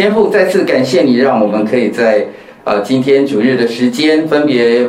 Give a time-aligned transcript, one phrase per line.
[0.00, 2.26] 天父，再次感谢你，让我们可以在
[2.64, 4.88] 呃今天主日的时间，分别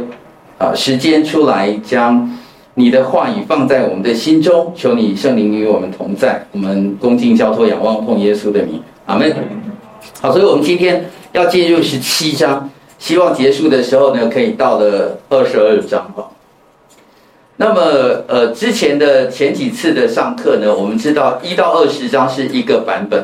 [0.58, 2.32] 呃时间出来，将
[2.76, 4.72] 你的话语放在我们的心中。
[4.74, 9.36] 求你圣灵与我们同在，我们恭敬交托仰望奉耶稣的名，阿门。
[10.22, 11.04] 好，所以我们今天
[11.34, 16.26] 要进入十七章，希望结束的时候呢，可以到了二十二章哈。
[17.58, 17.82] 那么
[18.30, 23.22] 呃，之前的前几次的上课呢，我们知道一到二十章是一个版本。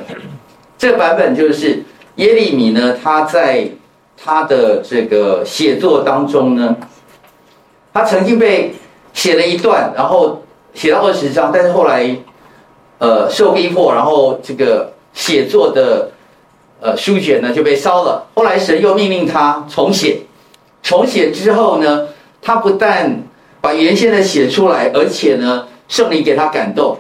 [0.78, 1.84] 这个版本就是
[2.18, 3.68] 耶利米呢，他在
[4.16, 6.76] 他的这个写作当中呢，
[7.92, 8.76] 他曾经被
[9.12, 10.44] 写了一段，然后
[10.76, 12.16] 写到二十章，但是后来
[13.00, 16.12] 呃受逼迫，然后这个写作的
[16.80, 18.28] 呃书卷呢就被烧了。
[18.36, 20.20] 后来神又命令他重写，
[20.84, 22.08] 重写之后呢，
[22.40, 23.24] 他不但
[23.62, 26.98] 把原先的写出来，而且呢圣灵给他感动，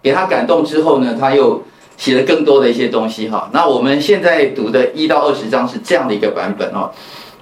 [0.00, 1.60] 给他感动之后呢，他又。
[2.00, 6.90] 写了更多的一些东西哈，那我们现在读的一到二十章是这样的一个版本哦，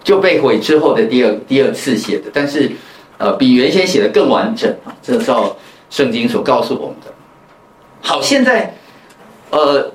[0.02, 2.68] 就被毁之后的第二第二次写的，但是
[3.18, 5.56] 呃比原先写的更完整啊，这照
[5.91, 7.12] 圣经所告诉我们的。
[8.00, 8.74] 好，现在
[9.50, 9.92] 呃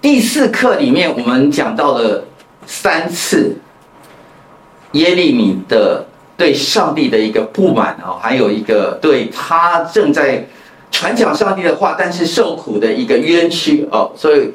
[0.00, 2.24] 第四课里面我们讲到了
[2.66, 3.56] 三次
[4.92, 10.46] 耶利米的对上帝的一个不满啊，还有一个对他正在。
[10.94, 14.52] 传讲上帝的话，但是受苦的一个冤屈哦，所以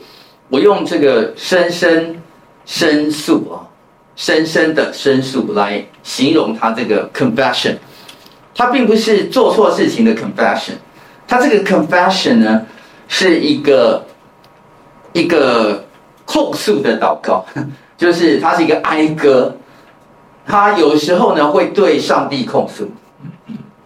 [0.47, 2.19] 我用这个深深
[2.65, 3.67] 申诉啊，
[4.15, 7.75] 深深的申诉来形容他这个 confession，
[8.55, 10.75] 他并不是做错事情的 confession，
[11.27, 12.65] 他这个 confession 呢
[13.09, 14.05] 是一个
[15.11, 15.85] 一个
[16.23, 17.45] 控诉的祷告，
[17.97, 19.53] 就是他是一个哀歌，
[20.47, 22.89] 他有时候呢会对上帝控诉，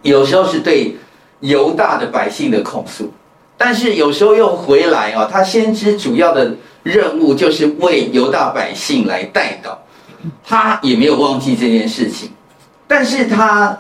[0.04, 0.96] 有时候是对。
[1.44, 3.12] 犹大的百姓的控诉，
[3.58, 9.76] 但是有时候又回来啊，他先知主要的任务就是为犹大百姓来代祷，
[10.42, 12.30] 他也没有忘记这件事情，
[12.88, 13.78] 但是他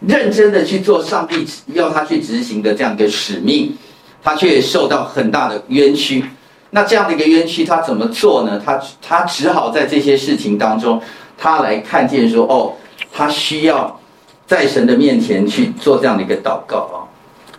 [0.00, 3.76] 认真的去做上帝要他去执行的这样一个使命，
[4.20, 6.24] 他却受到很大的冤屈。
[6.70, 8.60] 那这样的一个冤屈，他怎么做呢？
[8.64, 11.00] 他他只好在这些事情当中，
[11.38, 12.74] 他来看见说，哦，
[13.12, 13.97] 他需要。
[14.48, 17.04] 在神的面前去做这样的一个祷告啊，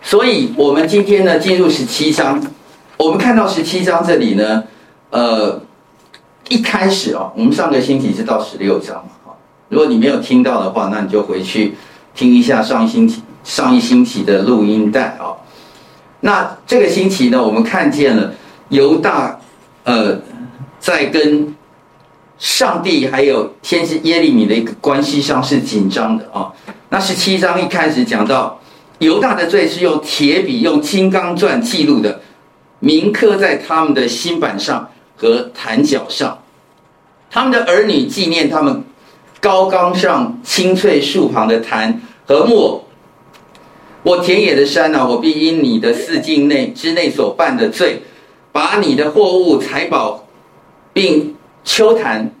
[0.02, 2.42] 所以我们今天呢进入十七章，
[2.96, 4.64] 我们看到十七章这里呢，
[5.10, 5.62] 呃，
[6.48, 9.32] 一开始啊，我们上个星期是到十六章嘛，
[9.68, 11.76] 如果你没有听到的话，那你就回去
[12.12, 15.38] 听一下上一星期上一星期的录音带啊。
[16.18, 18.34] 那这个星期呢，我们看见了
[18.70, 19.38] 犹大
[19.84, 20.20] 呃
[20.80, 21.54] 在跟。
[22.42, 26.50] 上帝还有先知耶利米的一个关系上是紧张的啊。
[26.90, 28.60] 那十七章一开始讲到
[28.98, 32.20] 犹大的罪是用铁笔用金刚钻记录的，
[32.80, 36.42] 铭刻在他们的心板上和坛脚上。
[37.30, 38.84] 他们的儿女纪念他们
[39.40, 42.84] 高岗上青翠树旁的坛和木偶。
[44.02, 48.02] 我田野的山啊，我必因你的四境内之内所犯的罪，
[48.50, 50.26] 把你的货物财宝，
[50.92, 51.36] 并。
[51.62, 52.32] 秋坛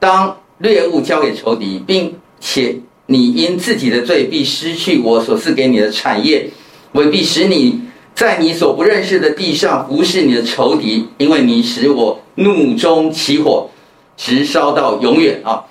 [0.00, 6.48] 当掠物交给仇敌，并且你因自己的罪必失去我所赐给你的产业，
[6.92, 7.80] 我必使你
[8.14, 13.68] 在你所不认识的地上服侍你的仇敌，因为你使我怒中起火，
[14.16, 15.64] 直烧到永远啊！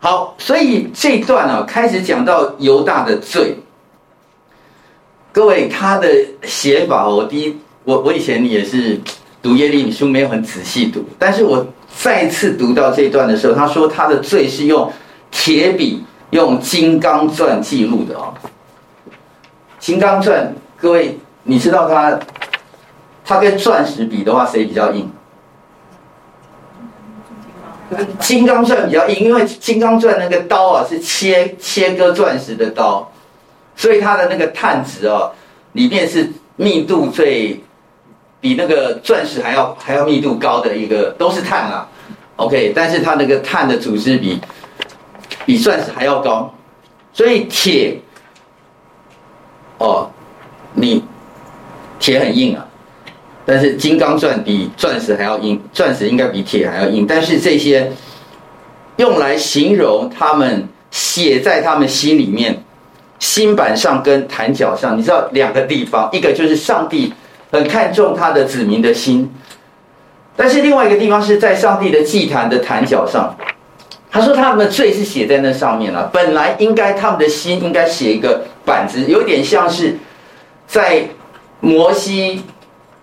[0.00, 3.56] 好，所以这段啊开始讲到犹大的罪。
[5.32, 6.08] 各位，他的
[6.44, 9.00] 写法，我第一，我我以前也是
[9.42, 11.66] 读耶利米书，没有很仔细读，但是我。
[11.94, 14.90] 再次读到这段的时候，他说他的罪是用
[15.30, 18.34] 铁笔、用金刚钻记录的哦。
[19.78, 22.18] 金刚钻，各位，你知道它，
[23.24, 25.10] 它跟钻石比的话，谁比较硬？
[28.18, 33.10] 金刚钻比较硬，因为金刚钻那个刀啊是切切割钻石的刀，
[33.76, 35.30] 所以它的那个碳质啊，
[35.72, 37.62] 里面是密度最。
[38.42, 41.88] 比那个钻石还要还要密度高的一个都是碳啊
[42.34, 44.40] ，OK，但是它那个碳的组织比
[45.44, 46.52] 比钻石还要高，
[47.12, 47.98] 所以铁
[49.78, 50.10] 哦，
[50.74, 51.04] 你
[51.98, 52.66] 铁很硬啊，
[53.44, 57.92] 但是金刚钻比钻石还要硬，钻石应该比铁还要硬，但是这些
[58.96, 62.62] 用来形容他们写在他们心里面
[63.18, 67.12] 心板上跟坛脚上，你知道两个地方，一个就是上帝。
[67.54, 69.30] 很看重他的子民的心，
[70.34, 73.36] 但是另外一个地方是在上帝的祭坛的坛脚上。
[74.12, 79.96] 他说他们的罪是写在那上面了，本来应该他们的心应该写一个板子，有点像是
[80.66, 81.02] 在
[81.60, 82.42] 摩西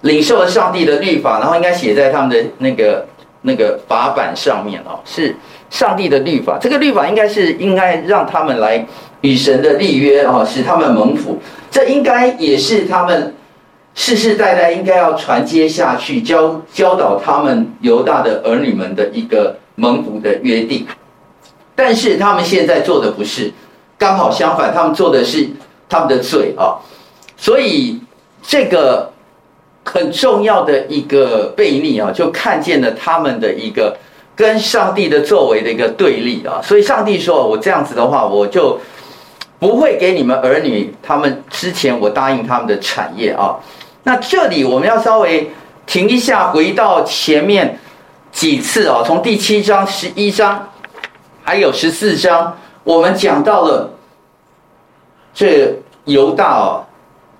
[0.02, 3.08] 领受了上帝的律法，然后应该写在他们的那个
[3.42, 5.36] 那个法版上面哦，是
[5.72, 6.60] 上帝的律法。
[6.62, 8.86] 这个律法应该是应该让他们来
[9.22, 11.40] 与神的立约哦，使他们蒙福。
[11.72, 13.34] 这应该也是他们
[13.96, 20.86] 世世代代应该要传接下去，教教导他们犹大的儿女们的一个蒙福的约定。
[21.80, 23.50] 但是他们现在做的不是，
[23.98, 25.48] 刚好相反，他们做的是
[25.88, 26.76] 他们的罪啊。
[27.38, 28.02] 所以
[28.44, 29.14] 这个。
[29.86, 33.98] 很重要的一个悖逆啊，就看见了他们的一个
[34.36, 38.80] 跟上帝的作为的一个对立啊，所以上帝说：“我这样子的话，我就
[39.58, 43.58] 不会给你们儿女他们之前我答应他们的产业啊。”
[44.04, 45.50] 那这里我们要稍微
[45.88, 47.80] 停一下，回到前面
[48.32, 50.70] 几次啊，从第七章、十一章
[51.50, 53.90] 还有十四章，我们讲到了
[55.34, 55.74] 这
[56.06, 56.86] 犹大啊。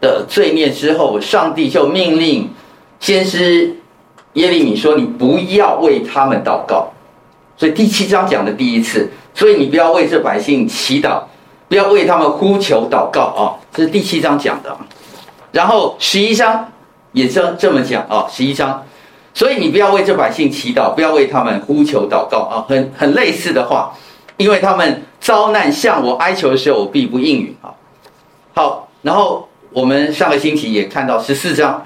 [0.02, 2.50] 的罪孽之后，上帝就命令
[3.00, 3.76] 先知
[4.34, 6.88] 耶利米说：“你不要为他们祷告。”
[7.56, 11.22] 所以第七章讲的第一次，所以你不要为这百姓祈祷，
[11.68, 13.54] 不要为他们呼求祷告啊！
[13.72, 14.76] 这是第七章讲的。
[15.52, 16.68] 然后十一章
[17.12, 18.84] 也这这么讲啊，十一章，
[19.40, 23.96] 所以你不要为这百姓祈祷，不要为他们呼求祷告啊，很很类似的话，
[24.36, 27.72] 因为他们遭难向我哀求的时候，我必不应允啊。
[28.54, 29.48] 好，然后。
[29.72, 31.86] 我们上个星期也看到十四章，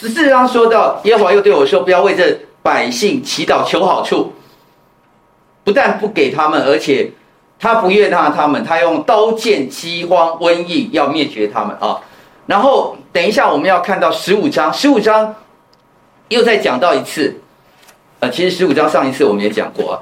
[0.00, 4.32] 十四章说到耶和华又对我说：“不要为这百姓祈祷求好处，
[5.64, 7.10] 不但不给他们，而且
[7.58, 11.98] 他不悦纳他们，他用刀剑、饥荒、瘟疫要灭绝他们啊。”
[12.46, 15.34] 然后等一下我们要看到十五章，十五章
[16.32, 17.40] 又再讲到一次。
[18.20, 19.94] 呃，其实十五章上一次我们也讲过啊。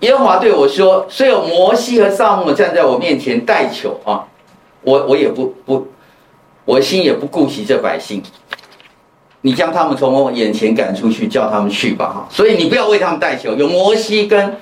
[0.00, 4.26] 耶和华对我说：“虽有摩西和撒母站在我面前代求啊，
[4.82, 5.88] 我我也不不。”
[6.66, 8.22] 我心也不顾惜这百姓，
[9.42, 12.06] 你将他们从我眼前赶出去，叫他们去吧。
[12.06, 13.54] 哈，所以你不要为他们代求。
[13.54, 14.56] 有摩西跟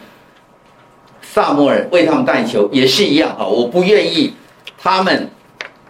[1.22, 3.36] 撒母尔为他们代求也是一样。
[3.38, 4.34] 哈，我不愿意
[4.76, 5.30] 他们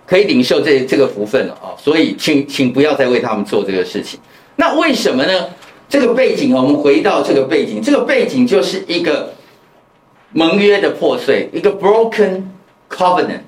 [0.05, 1.55] 可以领受这这个福分了。
[1.55, 4.21] 啊，所以请请不要再为他们做这个事情。
[4.57, 5.49] 那为什么呢？
[5.89, 9.35] 这个背景，我们回到这个背景，这个背景就是一个
[10.33, 12.43] 盟约的破碎，一个 broken
[12.89, 13.41] covenant，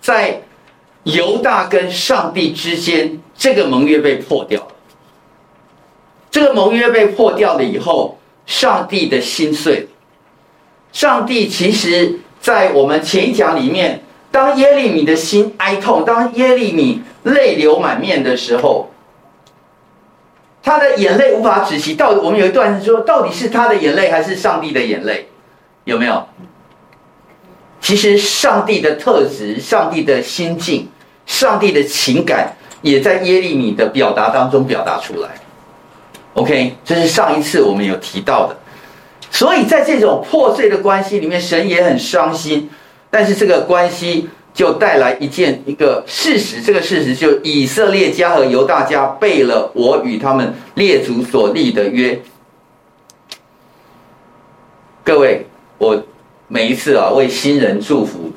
[0.00, 0.42] 在。
[1.06, 4.74] 犹大跟上帝之间这个盟约被破掉了，
[6.32, 9.86] 这个盟约被破掉了以后，上帝的心碎了。
[10.92, 14.02] 上帝其实，在我们前一讲里面，
[14.32, 18.90] 当耶利米的心哀痛，当耶利米泪流满面的时候，
[20.66, 21.94] 他的眼泪无法止息。
[21.94, 25.28] 到我们有一段说，到底是他的眼泪还是上帝的眼泪？
[25.84, 26.26] 有没有？
[27.80, 30.88] 其实上帝的特质，上帝的心境。
[31.24, 35.28] 上帝的情感也在耶利米的表达当中表达出来。
[36.34, 38.56] OK，这是上一次我们有提到的。
[39.30, 42.68] 所以在这种破碎的关系里面，神也很伤心。
[43.10, 52.18] 但是这个关系就带来一件一个事实，这个事实就以色列家和犹大家背了我与他们列祖所立的约。
[55.04, 56.02] 各位，我
[56.48, 58.32] 每一次啊为新人祝福。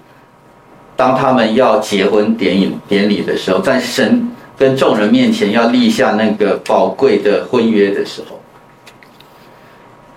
[0.98, 8.38] 当他们要结婚典礼典礼的时候，在神跟众人面前要立下那个宝贵的婚约的时候，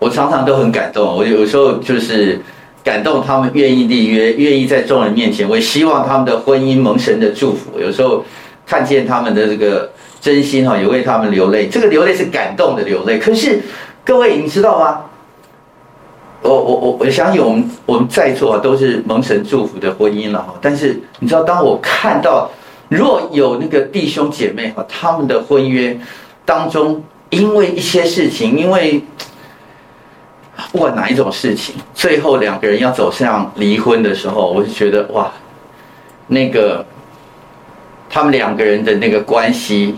[0.01, 1.17] 我常常都很感动。
[1.17, 2.41] 我有时候就是
[2.85, 7.79] 感动他们愿意立约，愿意在众人面前，我也希望他们的婚姻蒙神的祝福。
[7.79, 8.25] 有时候
[8.67, 11.69] 看见他们的这个真心哈，也为他们流泪。
[11.69, 13.19] 这个流泪是感动的流泪。
[13.19, 13.61] 可是
[14.05, 15.01] 各位，你知道吗？
[16.43, 22.51] 我我我我相信我们我们在座都是蒙神祝福的婚姻了哈，但是你知道，当我看到
[22.89, 25.97] 若有那个弟兄姐妹哈，他们的婚约
[26.45, 29.01] 当中因为一些事情，因为
[30.73, 35.31] 不管哪一种事情，最后两个人要走向离婚的时候，我就觉得哇，
[36.27, 36.85] 那个
[38.11, 39.95] 他们两个人的那个关系，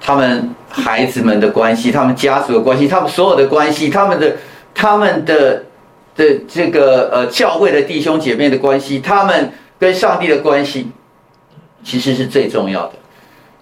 [0.00, 4.36] 他们孩子们的关系，他们家族的关系，他们所有的关系，他们的。
[4.72, 5.64] 他们的
[6.14, 10.88] 的这个呃教会的弟兄姐妹的关系，他们跟上帝的关系，
[11.82, 12.92] 其实是最重要的。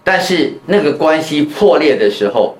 [0.03, 2.55] 但是那个关系破裂的时候，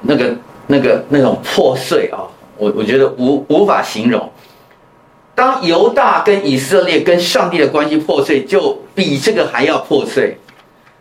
[0.00, 0.34] 那个
[0.70, 2.22] 那个那种破碎啊，
[2.56, 4.30] 我我觉得无无法形容。
[5.34, 10.38] 当犹大跟以色列跟上帝的关系破碎，就比这个还要破碎。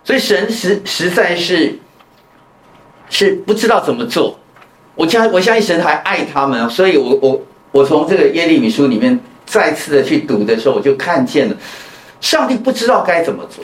[0.04, 1.78] 所以神实实在是
[3.10, 4.40] 是不知道怎么做。
[4.96, 11.56] 我相我相信神还爱他们，所以我我我从这个耶利米书里面再次的去读的时候，我就看见了，
[12.22, 13.64] 上帝不知道该怎么做。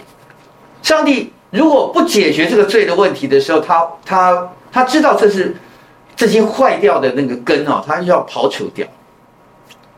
[0.83, 5.55] 上帝如果不解决这个罪的问题的时候，他他他知道这是
[6.15, 8.85] 这些坏掉的那个根哦，他要刨除掉。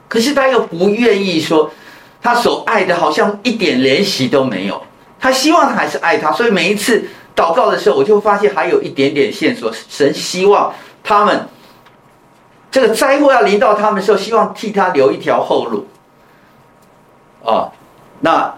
[0.07, 1.69] 可是他又不愿意说，
[2.21, 4.81] 他所爱的好像一点怜惜都没有。
[5.19, 7.03] 他希望还是爱他，所以每一次
[7.35, 9.71] 祷告的时候，我就发现还有一点点线索。
[9.89, 10.71] 神希望
[11.03, 11.47] 他们
[12.71, 15.87] 这个灾祸要临到他们的时候，希望替他留一条后路。
[17.43, 17.69] 啊，
[18.21, 18.53] 那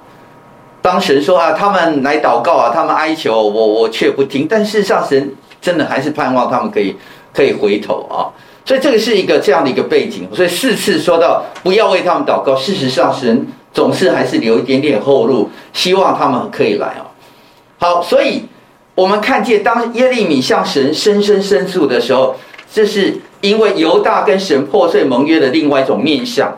[0.81, 4.47] 当神说啊，他们来祷告啊，他们哀求我，我却不听。
[4.47, 6.95] 但事实上，神真的还是盼望他们可以
[7.33, 8.29] 可以回头啊。
[8.65, 10.27] 所以这个是一个这样的一个背景。
[10.33, 17.05] 所以四次说到不要为他们祷告，事实上神总是还是留一点点后路，希望他们可以来啊。
[17.77, 18.43] 好，所以
[18.93, 22.35] 我们看见当耶利米向神深深申诉的时候，
[22.71, 26.55] 这是因为犹大跟神破碎盟约的另外一种面向。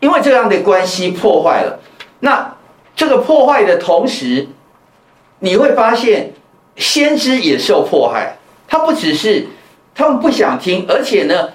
[0.00, 1.80] 因为这样的关系破坏了，
[2.20, 2.54] 那
[2.94, 4.46] 这个破坏的同时，
[5.40, 6.32] 你会发现
[6.76, 8.36] 先知也受迫害。
[8.68, 9.46] 他不只是
[9.98, 11.50] 他们不想听，而且呢，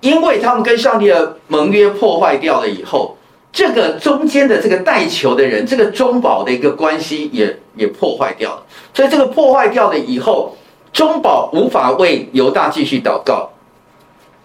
[0.00, 3.16] 因为他们跟上帝的盟约破坏掉了以后，
[3.52, 8.62] 这个中间的这个代求的人，这个中保的一个关系也也破坏掉了。
[8.94, 10.56] 所以这个破坏掉了以后，
[10.92, 13.50] 中保无法为犹大继续祷告，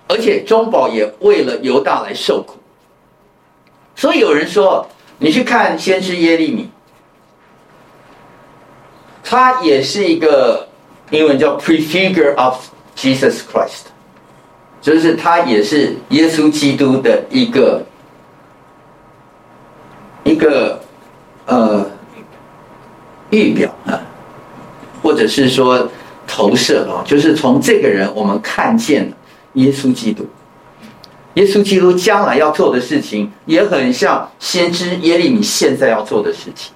[0.08, 2.56] 而且中保也为了犹大来受苦。
[3.96, 4.88] 所以有人说，
[5.20, 6.72] 你去看先知耶利米，
[9.24, 10.68] 他也是一个
[11.12, 12.56] 英文叫 prefigure of
[12.98, 13.86] Jesus Christ，
[14.82, 17.86] 就是他也是耶稣基督的一个
[20.24, 20.82] 一个
[21.46, 21.86] 呃
[23.30, 24.02] 预表啊，
[25.04, 25.88] 或者是说
[26.26, 29.14] 投射啊，就是从这个人我们看见
[29.54, 30.26] 耶稣基督。
[31.36, 36.74] 耶稣基督将来要做的事情，也很像先知耶利米现在要做的事情。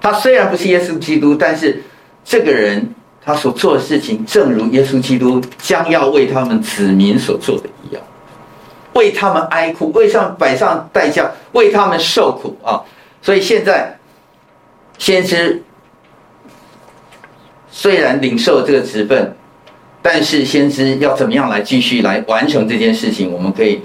[0.00, 1.82] 他虽然不是耶稣基督，但是
[2.24, 2.94] 这个人
[3.28, 8.02] 他所做的事情，正如耶稣基督将要为他们子民所做的一样，
[8.94, 12.80] 为他们哀哭，为上摆上代价，为他们受苦啊！
[13.20, 13.98] 所以现在
[14.96, 15.62] 先知
[17.70, 19.34] 虽然领受这个职分。
[20.00, 23.30] 但是先知要怎么样来继续来完成这件事情？
[23.30, 23.82] 我们可以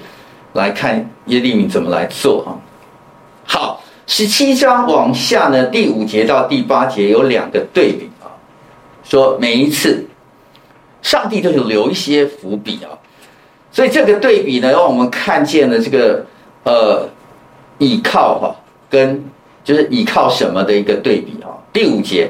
[0.54, 2.54] 来看耶利米怎么来做啊。
[3.46, 8.10] 好，十七章往下呢，第五节到第八节有两个对比，
[9.04, 10.06] 说每一次
[11.02, 12.90] 上帝都有留一些伏笔啊，
[13.72, 16.26] 所以这个对比呢，让我们看见了这个
[16.64, 17.08] 呃
[17.78, 18.56] 倚靠哈
[18.90, 19.24] 跟
[19.64, 21.50] 就是倚靠什么的一个对比啊。
[21.72, 22.30] 第五节，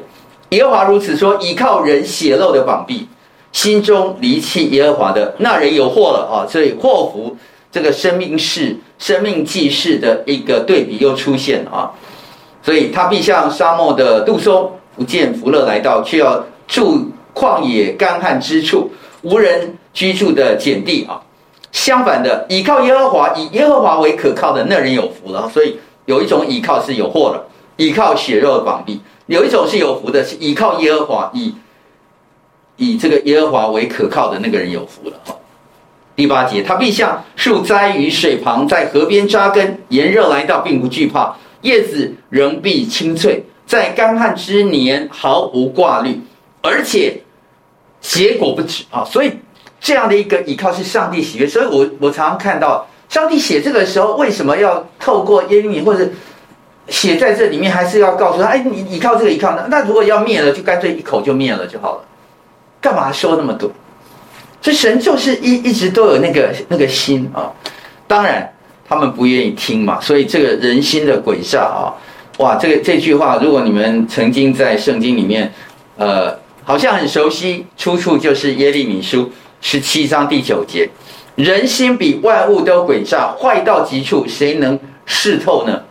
[0.49, 3.07] 耶和华如此说：倚靠人血肉的膀臂。
[3.51, 6.49] 心中离弃耶和华的那人有祸了啊！
[6.49, 7.37] 所以祸福
[7.71, 11.91] 这个生命是、生命记事的一个对比又出现啊！
[12.63, 18.91] 所以他必像沙漠的杜松，不见福乐来到，却要住旷野干旱之处，
[19.21, 21.21] 无人居住的碱地啊！
[21.71, 25.49] 相反的，倚靠耶和华、以耶和华为可靠的那人有福了。
[25.49, 31.55] 所以有一种倚靠是有祸了，倚靠血肉的膀臂；有一种是有福的，是倚靠耶和华以。
[32.75, 35.35] 以这个耶和华为可靠的那个人有福了哈。
[36.15, 46.19] 第八节，他必像树栽于水旁，在河边扎根，炎热来到并不惧怕，叶子仍必青翠，在干旱之年毫无挂虑，
[46.63, 47.21] 而且
[48.01, 49.05] 结果不止啊。
[49.05, 49.33] 所以
[49.79, 51.45] 这样的一个依靠是上帝喜悦。
[51.45, 56.09] 所以我我常常看到上帝写这个时候，为什么要透过耶利米或者
[56.87, 59.67] 写在这里面，还是要告诉他，哎，你依靠这个依靠呢？
[59.69, 62.03] 那如果要灭了，就干脆一口就灭了就好了。
[62.81, 63.71] 干嘛说那么多？
[64.61, 67.51] 所以神就是一一直都有那个那个心啊。
[68.07, 68.53] 当然
[68.87, 71.95] 他们不愿意听嘛，所以这个人心的诡诈啊，
[72.39, 75.51] 哇，这个这句话，如果你们曾经在圣经里面，
[75.97, 80.89] 呃，好像很熟悉，出处就是耶利米书十七章第九节：
[81.35, 85.83] 人心比万物都诡诈，坏到极处，谁能识透呢？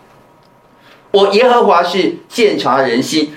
[1.10, 3.32] 我耶和华是鉴察人心。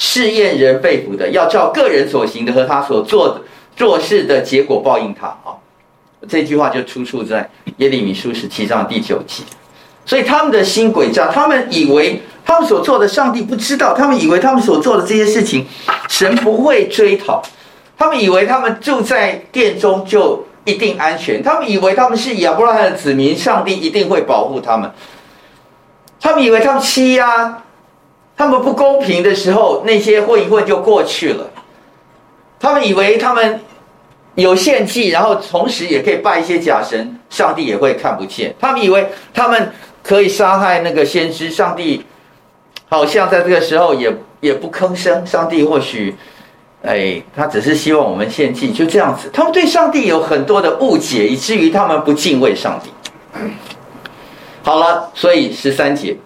[0.00, 3.42] 试验人肺腑的，要照个人所行的和他所做的
[3.74, 5.58] 做事的结果报应他啊！
[6.28, 9.42] 这句话就出处在耶利米书十七章第九节。
[10.08, 15.64] 所以他们的心诡诈，他们以为他们所做的上帝不知道，他们以为他们所做的这些事情
[16.08, 17.42] 神不会追讨，
[17.96, 24.90] 他们以为他们住在殿中就一定安全，他们以为他们是亚伯拉罕的子民，上帝一定会保护他们，
[26.18, 27.62] 他们以为他们欺压。
[28.40, 31.50] 他们不公平的时候，那些混一混就过去了。
[32.60, 33.60] 他们以为他们
[34.36, 38.54] 有献祭，然后同时也可以拜一些假神，上帝也会看不见。
[38.60, 39.72] 他们以为他们
[40.08, 42.02] 可以杀害那个先知，上帝
[42.88, 44.10] 好像在这个时候也
[44.40, 46.16] 也不吭声，上帝或许
[46.82, 49.28] 哎，他只是希望我们献祭，就这样子。
[49.30, 52.90] 他们对上帝有很多的误解，以至于他们不敬畏上帝。
[54.62, 56.16] 好了，所以十三节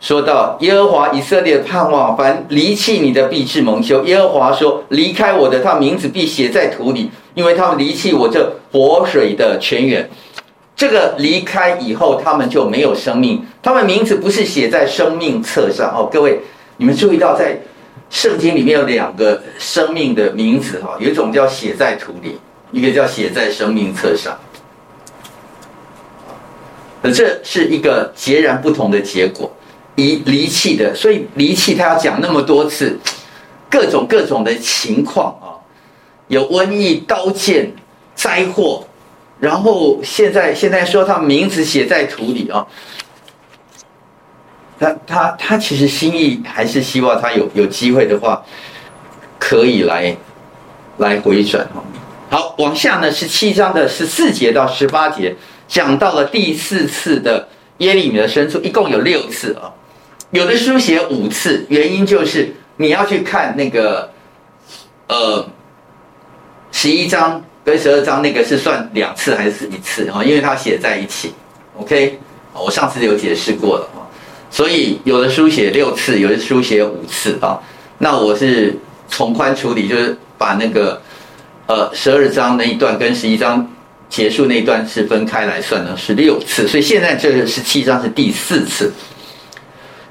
[0.00, 4.02] 说到耶和华以色列的盼望，凡离弃你的必致蒙羞。
[4.02, 10.10] 耶和华说：离开我的，他名字必写在土里，因为他们离弃我这活水的泉源。
[10.76, 16.08] 这个离开以后，他们就没有生命，他们名字不是写在生命册上哦。
[16.12, 16.40] 各位，
[16.76, 17.58] 你们注意到在。
[18.10, 22.38] 圣经里面有两个生命的名字哈，有一种叫写在土里，
[22.70, 24.38] 一个叫写在生命册上。
[27.02, 29.50] 那这是一个截然不同的结果，
[29.96, 32.96] 离离弃的，所以离弃他要讲那么多次，
[33.68, 35.58] 各种各种的情况啊，
[36.28, 37.72] 有瘟疫、刀剑、
[38.14, 38.86] 灾祸，
[39.44, 42.66] 然后现在现在说他名字写在土里啊。
[44.76, 48.42] 他他他其实心意还是希望他有有机会的话，
[49.38, 50.16] 可以来
[50.98, 51.82] 来回转哈。
[52.28, 55.36] 好，往下呢，是七章的十四节到十八节
[55.68, 57.48] 讲到了第四次的
[57.78, 59.70] 耶利米的申诉，一共有六次啊。
[60.30, 64.10] 有的书写五次，原因就是你要去看那个
[65.06, 65.48] 呃
[66.72, 70.22] 十一章跟十二章那个是算两次还是一次哈？
[70.22, 71.32] 因为它写在一起。
[71.78, 72.18] OK，
[72.52, 73.88] 我上次有解释过了。
[74.50, 77.58] 所以有的书写六次，有的书写五次啊。
[77.98, 78.78] 那我是
[79.08, 81.00] 从宽处理，就是把那个
[81.66, 83.68] 呃十二章那一段跟十一章
[84.08, 86.68] 结束那一段是分开来算的，是六次。
[86.68, 88.92] 所以现在这个十七章是第四次。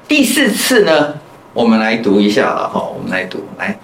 [0.06, 1.14] 第四次呢，
[1.54, 3.78] 我们来读一下了哈，我们来读来，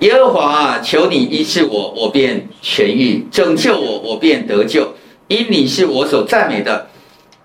[0.00, 4.92] 耶和华啊，求你医治我，我便痊愈；拯救我，我便得救，
[5.28, 6.88] 因你是我所赞美的。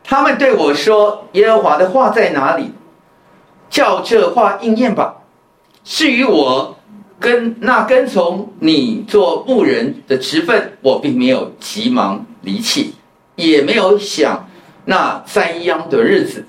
[0.04, 2.72] 他们对我说：“耶和华的话在哪里？
[3.70, 5.18] 叫这话应验吧。
[5.84, 6.76] 至于我
[7.20, 12.96] 跟那跟从你做牧人的职分，我并没有急忙离弃，
[13.36, 14.50] 也没有想
[14.86, 16.46] 那灾殃的日子。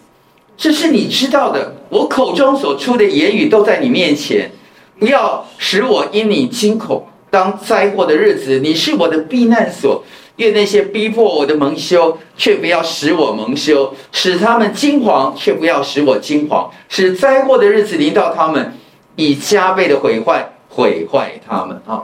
[0.57, 1.77] 这是你知道的。
[1.90, 4.51] 我口中所出的言语都在你面前，
[5.00, 7.04] 不要使我因你惊恐。
[7.30, 10.04] 当灾祸的日子，你是我的避难所。”
[10.36, 18.72] 愿那些逼迫我的蒙羞，却不要使我蒙羞；使他们惊惶，却不要使我惊惶；使灾祸的日子临到他们，
[19.16, 21.78] 以加倍的毁坏毁坏他们。
[21.86, 22.02] 啊，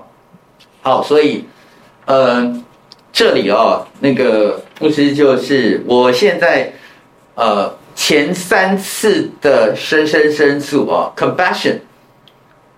[0.82, 1.46] 好，所以，
[2.04, 2.62] 呃，
[3.10, 6.70] 这里哦，那个牧师就是我现在，
[7.36, 11.78] 呃，前三次的深深申诉啊，compassion，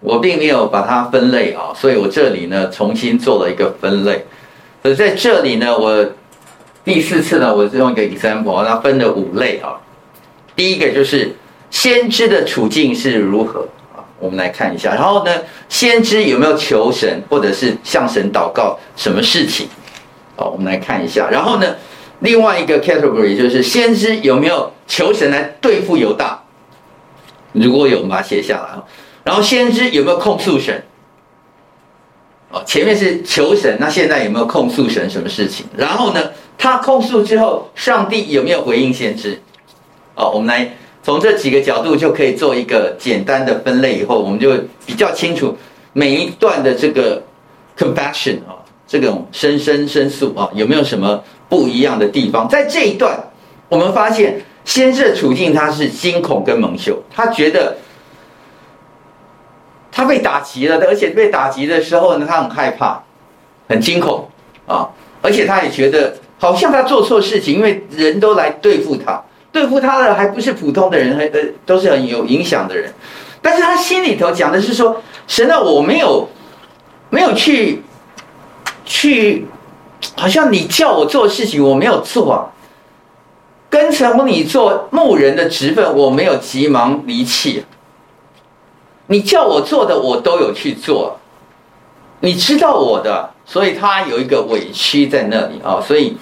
[0.00, 4.24] 我并没有把它分类啊，所以我这里呢重新做了一个分类。
[4.82, 6.06] 所以在这里呢，我
[6.84, 9.76] 第四次呢，我用一个 example，它分了五类啊。
[10.54, 11.34] 第一个就是
[11.70, 14.00] 先知的处境是如何啊？
[14.18, 14.94] 我们来看一下。
[14.94, 15.32] 然后呢，
[15.68, 19.68] 先知有没有求神，或者是向神祷告什么事情？
[20.36, 21.28] 好，我们来看一下。
[21.28, 21.74] 然后呢，
[22.20, 26.40] 另外一个 category 就是先知有没有求神来对付犹大？
[27.52, 28.84] 如果有，我们把它写下来啊。
[29.28, 30.82] 然后先知有没有控诉神？
[32.50, 35.66] 哦，前面是求神，那现在有没有控诉神什么事情？
[35.76, 39.38] 然后呢，他控诉之后，上帝有没有回应先知？
[40.14, 45.54] 哦，我们来从这几个角度就可以做一个简单的分类，以后我们就比较清楚
[45.92, 47.22] 每一段的这个
[47.76, 52.48] compassion 啊，这种深深申诉啊，有没有什么不一样的地方？
[52.48, 53.22] 在这一段，
[53.68, 57.76] 我们发现先知的处境他是惊恐跟蒙羞，他觉得。
[59.98, 63.02] 他被打击了，而且被打击的时候呢，他很害怕，
[63.68, 64.28] 很惊恐
[64.64, 64.88] 啊，
[65.20, 72.94] 而且他也觉得好像他做错事情，因为人都来对付他，对付他的还不是普通的人，还呃都是很有影响的人，
[73.42, 76.28] 但是他心里头讲的是说，神啊，我没有
[77.10, 77.82] 没有去
[78.84, 79.48] 去，
[80.14, 82.46] 好像你叫我做事情，我没有做啊，
[83.68, 87.64] 跟从你做牧人的职分，我没有急忙离弃。
[89.08, 91.18] 你叫我做的，我都有去做。
[92.20, 95.80] 你知道我的，所以他有一个委屈在那里啊。
[95.80, 96.16] 所以，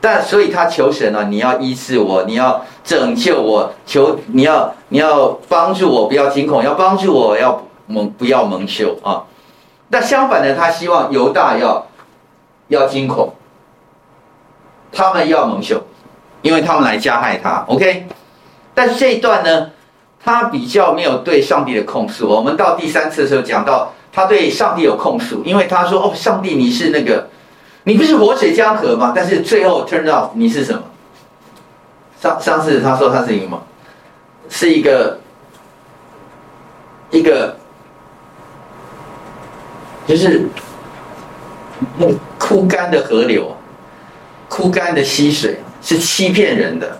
[0.00, 9.24] 但所以他求神啊，你要医治我，你要拯救我，求你要你要帮助我，不要惊恐，要帮助我，要蒙不要蒙羞啊。
[9.88, 11.86] 那相反的，他希望犹大要
[12.68, 13.32] 要惊恐，
[14.90, 15.80] 他们要蒙羞，
[16.42, 17.64] 因为他们来加害他。
[17.68, 18.06] OK，
[18.74, 19.70] 但这一段呢？
[20.24, 22.26] 他比较没有对上帝的控诉。
[22.26, 27.28] 我们到第三次的时候讲到，他对上帝有控诉，因为他说：“哦，上帝，你是那个，
[27.82, 30.82] 你不是活水江河吗？”但是最后 turn off，你是什么？
[32.22, 33.62] 上上次他说他是什么？
[34.48, 35.18] 是一个
[37.10, 37.54] 一个
[40.06, 40.48] 就是
[42.38, 43.54] 枯干的河流，
[44.48, 46.98] 枯干的溪水是欺骗人的。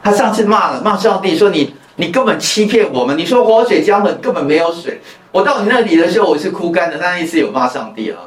[0.00, 1.74] 他上次骂了骂上帝说你。
[1.96, 3.18] 你根本欺骗我们！
[3.18, 4.98] 你说活水江河根本没有水，
[5.30, 6.96] 我到你那里的时候我是枯干的。
[6.96, 8.18] 那一次有骂上帝啊，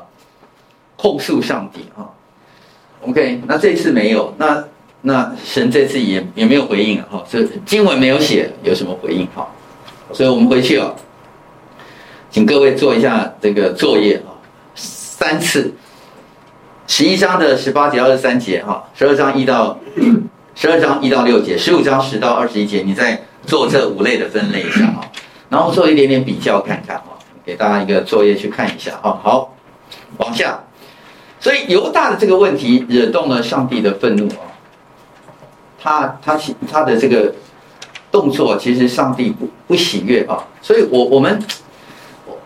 [0.95, 2.05] 控诉上帝啊。
[3.01, 4.63] OK，那这次没有，那
[5.01, 7.07] 那神这次也也没有回应啊。
[7.11, 9.47] 哈，这经文没有写有什么回应哈，
[10.13, 10.93] 所以我们回去啊，
[12.29, 14.29] 请各位做一下这个作业啊，
[14.75, 15.73] 三次，
[16.85, 19.79] 十一章的十八节二十三节哈，十二章一到
[20.53, 23.23] 十二章一到六节，十五章十到二十一节，你在。
[23.45, 25.01] 做这五类的分类一下啊，
[25.49, 27.03] 然后做一点点比较看看啊，
[27.45, 29.19] 给大家一个作业去看一下啊。
[29.21, 29.55] 好，
[30.17, 30.63] 往下，
[31.39, 34.41] 所以犹大的这个问题惹动了上帝的愤怒啊。
[35.79, 36.39] 他他
[36.71, 37.33] 他的这个
[38.11, 40.43] 动作其实上帝不不喜悦啊。
[40.61, 41.41] 所以我我们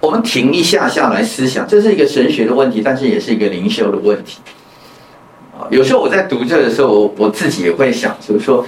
[0.02, 4.40] 我们停一下下来思想，这是一个神学的问题，但是也是一个灵修的问题
[5.58, 5.64] 啊。
[5.70, 8.66] 有时候我在读这的时候，我我自己也会想，就是说。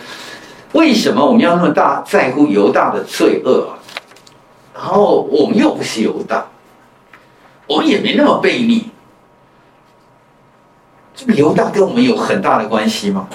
[0.74, 3.80] 为什么我们要那么大在乎犹大的罪恶啊？
[4.74, 6.46] 然后我们又不是犹大，
[7.68, 8.86] 我们也没那么悖逆，
[11.14, 13.28] 这个犹大跟我们有很大的关系吗？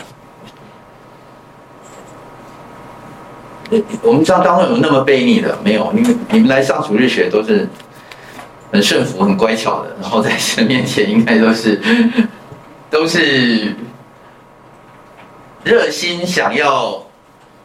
[4.03, 5.92] 我们知道当中有那么悖逆的没有？
[5.92, 7.68] 你们你们来上主日学都是
[8.72, 11.81] 很顺服、很乖巧的，然后在神面前应该都是
[12.90, 13.77] 都是
[15.62, 17.05] 热心想要。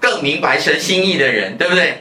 [0.02, 2.00] 更明白神心意的人，对不对？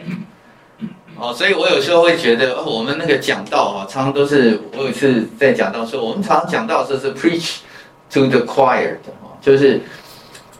[1.16, 7.56] 哦，所以我有时候会觉得，哦，我们那个讲道啊，常常都是我有一次在讲到说，我们常常讲道的时候是 preach
[8.10, 9.78] to the choir 的，就是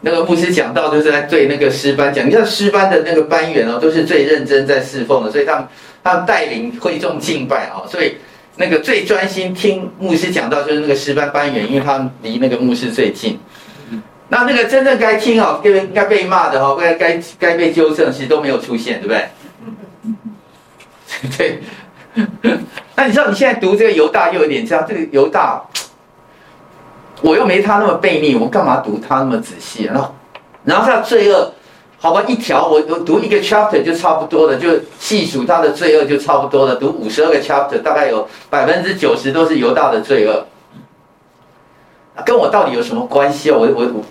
[0.01, 5.67] 那个牧师讲道就是在对那个诗班讲，你看诗班的那个班员哦，都是最认真在侍奉的，所以他们
[6.03, 8.17] 他们带领会众敬拜啊，所以
[8.55, 13.39] 那个最专心听牧师讲道就是那个诗班班员，因为他们离那个牧师最近。
[14.33, 19.27] 那那个真正该听哦，该该被骂的哈，该该该被纠正，其实都没有出现，对不对？
[21.37, 21.61] 对。
[22.95, 25.61] 那你知道你现在读这个犹大又有点这样，这个犹大，
[27.21, 29.83] 我又没他那么悖逆，我干嘛读他那么仔细？
[29.83, 30.15] 然后，
[30.63, 31.51] 然后他罪恶，
[31.97, 40.45] 好吧，一条我我读一个 chapter 就差不多了，就细数他的罪恶就差不多了，读五十二个 chapter，大概有百分之九十都是犹大的罪恶。
[42.23, 43.57] 跟我到底有什么关系啊？
[43.57, 44.01] 我我我。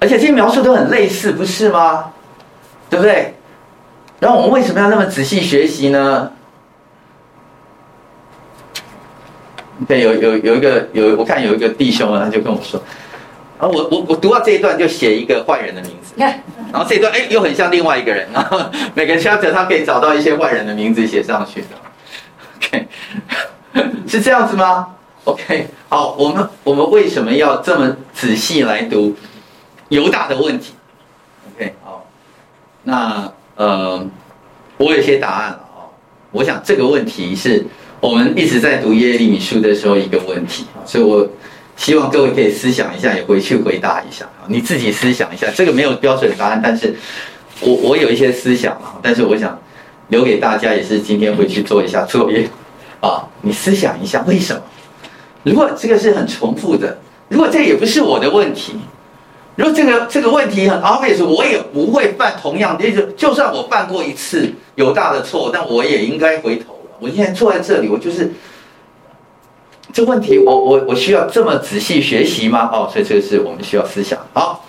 [0.00, 2.12] 而且这些描述都很类似，不是吗？
[2.90, 3.34] 对不对？
[4.20, 6.32] 然后我们为什么要那么仔细学习呢？
[9.86, 12.80] 对，有有有一个有，我看有一个弟兄啊，他就跟我说，
[13.58, 18.60] 啊，我我我读到这一段就写一个坏人的名字，看 然后这一段哎又很像另外一个人，然 后
[18.94, 21.66] 每个 chapter 他可以找到一些坏人的名字写上去的
[22.56, 22.88] ，OK，
[24.08, 24.88] 是这样子吗
[25.24, 29.14] ？OK，好，我们我们为什么要这么仔细来读？
[29.88, 30.74] 犹大的问题
[31.56, 32.06] ，OK，好，
[32.82, 34.06] 那呃，
[34.76, 35.88] 我有些答案了啊。
[36.30, 37.64] 我想这个问题是
[38.00, 41.26] 我们一直在读耶利米书的时候一个问题，所以我
[41.74, 44.28] 希望各位可以思想一下，也回去回答一下。
[44.46, 46.94] 你自己思想一下，这个没有标准答案，但是
[47.60, 49.58] 我我有一些思想啊，但是我想
[50.08, 52.46] 留给大家，也是今天回去做一下作业
[53.00, 53.26] 啊。
[53.40, 54.62] 你思想一下，为什么？
[55.44, 56.98] 如果这个是很重复的，
[57.30, 58.74] 如果这也不是我的问题。
[59.58, 66.90] 如果这个这个问题很 obvious，我也不会犯同样的，就就算我犯过一次犹大的错，但我也应该回头了。
[67.00, 68.32] 我现在坐在这里，我就是
[69.92, 72.70] 这问题我，我我我需要这么仔细学习吗？
[72.72, 74.16] 哦，所以这个是我们需要思想。
[74.32, 74.64] 好，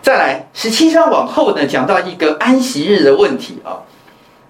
[0.00, 3.82] 再来十七章往后呢，讲到一个安息日的问题啊，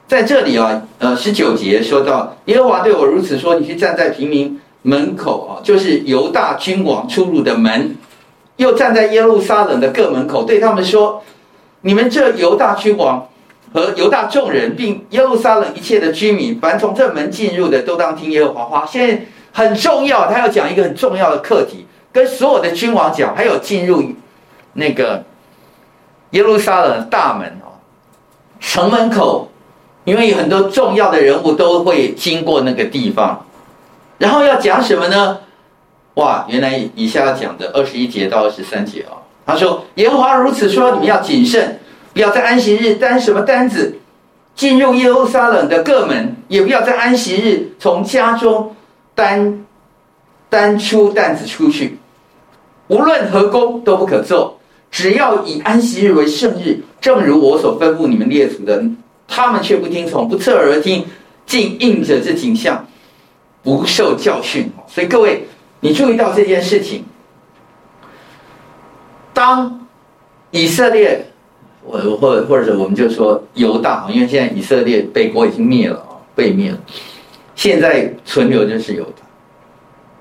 [0.07, 7.97] 在这里啊，呃，十九节说到耶和华对我如此说：你去站在平民门口啊，就是犹大君王出入的门。
[8.59, 11.23] 又站在耶路撒冷的各门口，对他们说
[11.83, 13.29] ：“你们这犹大君王
[13.73, 24.03] 和犹大众人，并耶路撒冷一切的居民，凡从这门进入的，都当听耶和华话。”现在很重要，他要讲一个很重要的课题，跟所有的君王讲，还有进入
[24.73, 25.23] 那个
[26.31, 27.79] 耶路撒冷大门哦，
[28.59, 29.49] 城门口，
[30.03, 33.47] 因为有很多重要的人物都会经过那个地方，
[34.19, 35.39] 然后要讲什么呢？
[36.19, 41.79] 哇，原来以下要讲的二十一节到二十三节哦，他说：“耶和华如此说，你们要谨慎，
[42.13, 43.97] 不要在安息日担什么担子
[44.57, 48.75] 进入耶路撒冷的各门，也不要在安息日从家中
[49.15, 49.65] 担
[50.49, 51.99] 担出担子出去。
[52.89, 54.59] 无论何工都不可做，
[54.91, 58.83] 只要以安息日为圣日，正如我所吩咐你们列祖的。
[59.29, 61.07] 他们却不听从，不侧耳听，
[61.47, 62.85] 竟应着这景象。”
[63.63, 64.71] 不受教训。
[64.87, 65.47] 所以各位，
[65.81, 67.05] 你注意到这件事情，
[69.33, 69.87] 当
[70.51, 71.27] 以色列，
[71.85, 76.79] 我或或者我们就说犹大，因为现在以色列被国已经灭了啊，被灭了，
[77.55, 79.23] 现在存留就是犹大，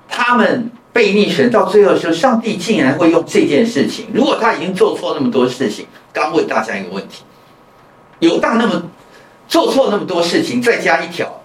[0.08, 0.70] 他们。
[0.90, 4.06] 被逆神到最后的时候，上帝竟然会用这件事情。
[4.12, 7.22] 如果他已经做错那么多事情，刚问大家一个问题：
[8.18, 8.82] 犹大那么
[9.46, 11.37] 做错那么多事情，再加一条，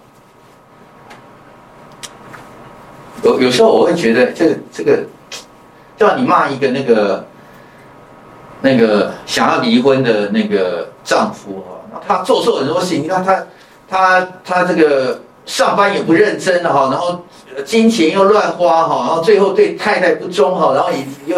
[3.40, 5.04] 有时候我会觉得这个这个
[5.96, 7.26] 叫你骂一个那个
[8.60, 13.46] 那个想要离婚的那个丈夫哈，他做错很多事情，你看他
[13.88, 17.24] 他他这个上班也不认真哈，然后。
[17.64, 20.90] 金钱又乱花哈，然后最后对太太不忠哈，然后
[21.24, 21.36] 又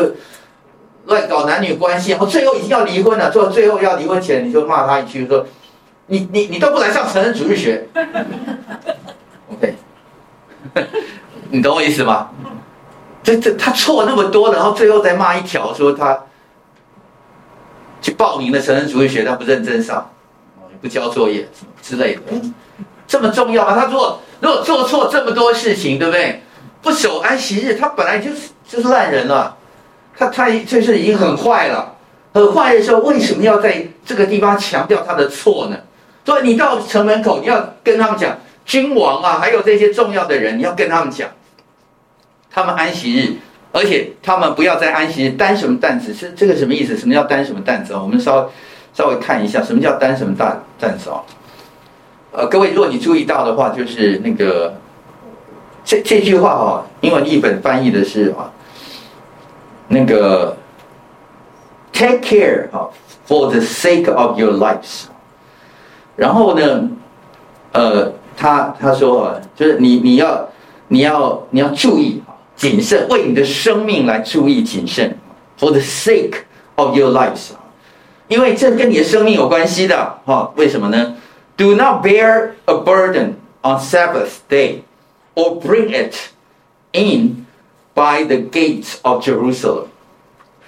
[1.05, 3.31] 乱搞男女关系，然后最后已经要离婚了。
[3.31, 5.45] 做最后要离婚前，你就骂他一句说
[6.09, 7.87] ：“你你你都不来上成人主义学。
[9.53, 9.75] ”OK，
[11.51, 12.29] 你懂我意思吗？
[13.23, 16.19] 这这他错那么多，然后最后再骂一条说他
[18.01, 20.09] 去报名了成人主义学，他不认真上，
[20.81, 21.49] 不交作业
[21.83, 22.23] 之类的，
[23.07, 23.75] 这么重要吗？
[23.75, 24.21] 他做。
[24.39, 26.43] 如果做错这么多事情，对不对？
[26.83, 29.57] 不守安息日，他本来就是就是烂人了，
[30.17, 31.95] 他他就是已经很坏了，
[32.33, 35.77] 很坏的时候，为什么要在这个地方强调他的错呢？
[36.25, 41.31] 所以你到城门口，你要跟他们讲，君王啊，还有这些重要的人，你要跟他们讲，
[42.51, 43.33] 他们安息日，
[43.73, 46.97] 而且他们不要在安息日担什么担子，是这个什么意思？
[46.97, 48.03] 什么叫担什么担子啊？
[48.03, 48.47] 我们稍微
[48.93, 51.23] 稍微看一下，什么叫担什么担担子啊？
[52.33, 54.75] 呃，各位，如果你注意到的话，就是那个
[55.85, 58.53] 这这句话哈，英文译本翻译的是啊，
[59.89, 60.57] 那个
[61.93, 62.91] take care 啊
[63.29, 65.05] ，for the sake of your lives。
[66.17, 66.91] 然后呢，
[67.73, 70.49] 呃，他他说啊，就是你你要
[70.89, 75.19] 你要你要注意啊，谨慎，为你的生命来注意谨慎
[75.59, 76.41] ，for the sake
[76.75, 77.51] of your lives，
[78.29, 81.15] 因为这跟你的生命有关系的哈，为什么呢
[81.57, 84.81] ？Do not bear a burden on Sabbath day,
[85.35, 86.15] or bring it
[86.93, 87.47] in
[87.95, 89.87] by the gates of Jerusalem。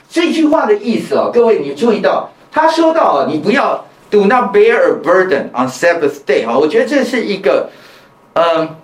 [0.09, 7.71] 这句话的意思啊，各位你注意到，他说到啊，你不要 do not bear a burden on Sabbath day 哈，我觉得这是一个，
[8.35, 8.77] 嗯，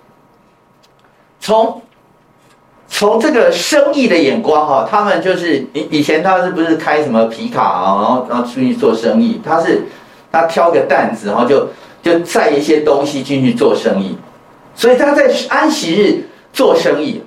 [1.39, 1.81] 从
[2.87, 9.83] 从这个生意的眼光哈，他们就是以以前他是不是开什么皮卡啊，然后然后出去做生意，他是
[10.31, 11.67] 他挑个担子，然后就。
[12.05, 14.15] 就载一些东西进去做生意，
[14.75, 17.19] 所以他在安息日做生意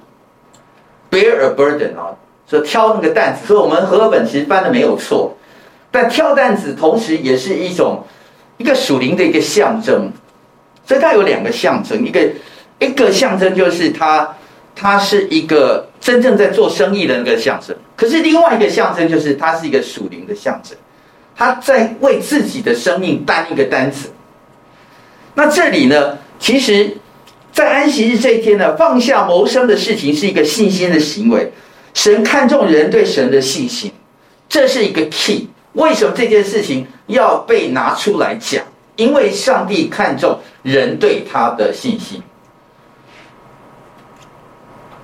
[1.11, 2.15] ，bear a burden 啊，
[2.49, 3.45] 说挑那个担子。
[3.45, 5.35] 所以我们和本其实翻的没有错，
[5.91, 8.05] 但挑担子同时也是一种
[8.57, 10.13] 一个属灵的一个象征。
[10.87, 12.27] 所以它有两个象征，一个
[12.79, 14.35] 一个象征就是他
[14.75, 20.75] 他是一个真正在做生意的那个象征，可是另外一个象征就是他是一个属灵的象征，
[21.37, 24.11] 他在为自己的生命担一个担子。
[25.35, 26.97] 那这里呢，其实，
[27.53, 31.53] 在安息日这一天呢，放下谋生的事情是一个信心的行为。
[31.93, 33.93] 神看重人对神的信心，
[34.49, 35.49] 这是一个 key。
[35.79, 38.65] 为什么这件事情要被拿出来讲？
[38.97, 42.21] 因为上帝看重人对他的信心。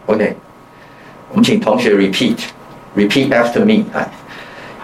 [0.06, 0.34] OK，
[1.30, 3.84] 我们请同学 repeat，repeat after me。
[3.94, 4.10] 哎，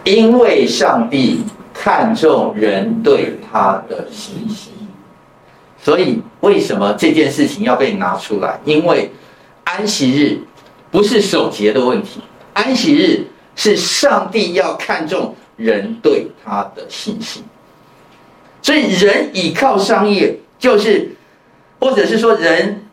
[0.05, 1.42] 因为上帝
[1.74, 4.72] 看重人对他的信心。
[5.83, 8.61] 所以，为什么这件事情要被拿出来？
[8.64, 9.11] 因为
[9.64, 10.38] 安息日
[10.92, 12.20] 不是守节的问题，
[12.55, 13.26] 安息日
[13.57, 17.44] 是上帝要看重人对他的信心。
[18.62, 21.11] 所以，人倚靠商业，就是，
[21.79, 22.85] 或者是说，人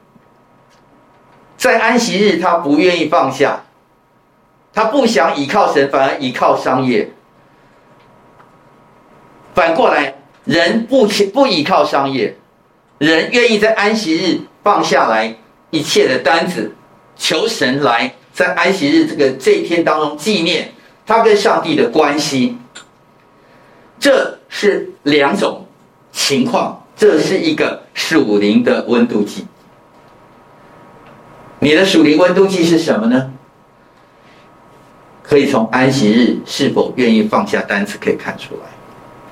[1.58, 3.64] 在安息日他不愿意放下，
[4.74, 7.10] 他不想倚靠神，反而倚靠商业。
[9.54, 12.36] 反过来，人不不倚靠商业。
[13.00, 15.36] 人愿意在安息日放下来
[15.70, 16.74] 一切的担子，
[17.16, 20.72] 求神来在安息日这个这一天当中纪念
[21.08, 22.58] 他跟上帝的关系。
[24.00, 25.66] 这是两种
[26.12, 29.48] 情况，这是一个属灵的温度计。
[31.60, 33.34] 你的属灵温度计是什么呢？
[35.24, 38.62] 可以从安息日是否愿意放下单词可以看出来。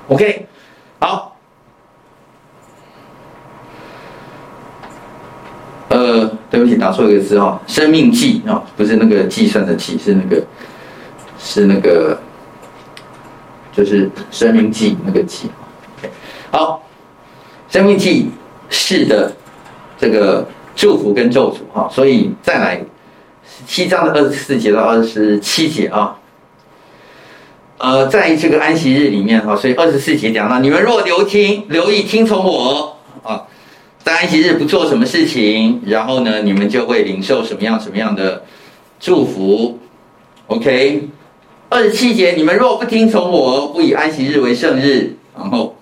[0.08, 0.46] OK，
[0.98, 1.36] 好。
[5.88, 10.44] 呃，对不起，打错一个字哈，生命计啊，不是那个计算的计，是那个，
[11.46, 12.18] 是那个，
[13.72, 15.48] 就是生命记那个记。
[16.50, 16.82] 好，
[17.70, 18.28] 生命记
[18.68, 19.32] 是的，
[19.96, 21.88] 这个祝福跟咒诅哈。
[21.88, 22.82] 所以再来
[23.64, 26.18] 七章的二十四节到二十七节啊。
[27.78, 33.46] 呃，在这个安息日里面哈，所以二十四节讲到，你们若留听、留意听从我啊，
[34.02, 38.42] 在安息日不做什么事情，然后呢，你们就会领受什么样什么样的
[38.98, 39.78] 祝福。
[40.46, 41.08] OK，
[41.68, 45.76] 二十七节，你们若不听从我，不以安息日为圣日，然后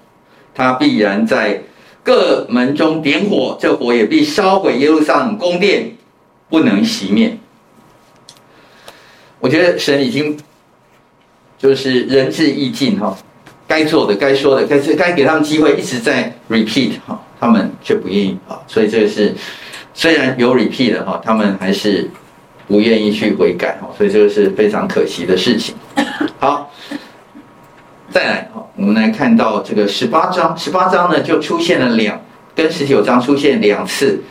[0.55, 1.63] 他必然在
[2.03, 5.97] 各门中点火，这火也必烧毁耶路撒冷宫殿，
[6.49, 7.39] 不能熄灭。
[9.41, 10.37] 我觉得神已经。
[11.57, 13.17] 就是仁至义尽哈，
[13.67, 19.33] 该做的、该说的、该是该给他们机会，一直在 repeat 哈，他们却不愿意啊，所以这个是
[19.95, 22.11] 虽然有 repeat 的哈，他们还是
[22.67, 25.75] 不愿意去悔改哈，所以这个是非常可惜的事情。
[26.39, 26.71] 好，
[28.11, 32.21] 再来哈，我们来看到这个十八章，十八章呢就出现了两，
[32.55, 34.23] 跟十九章出现两次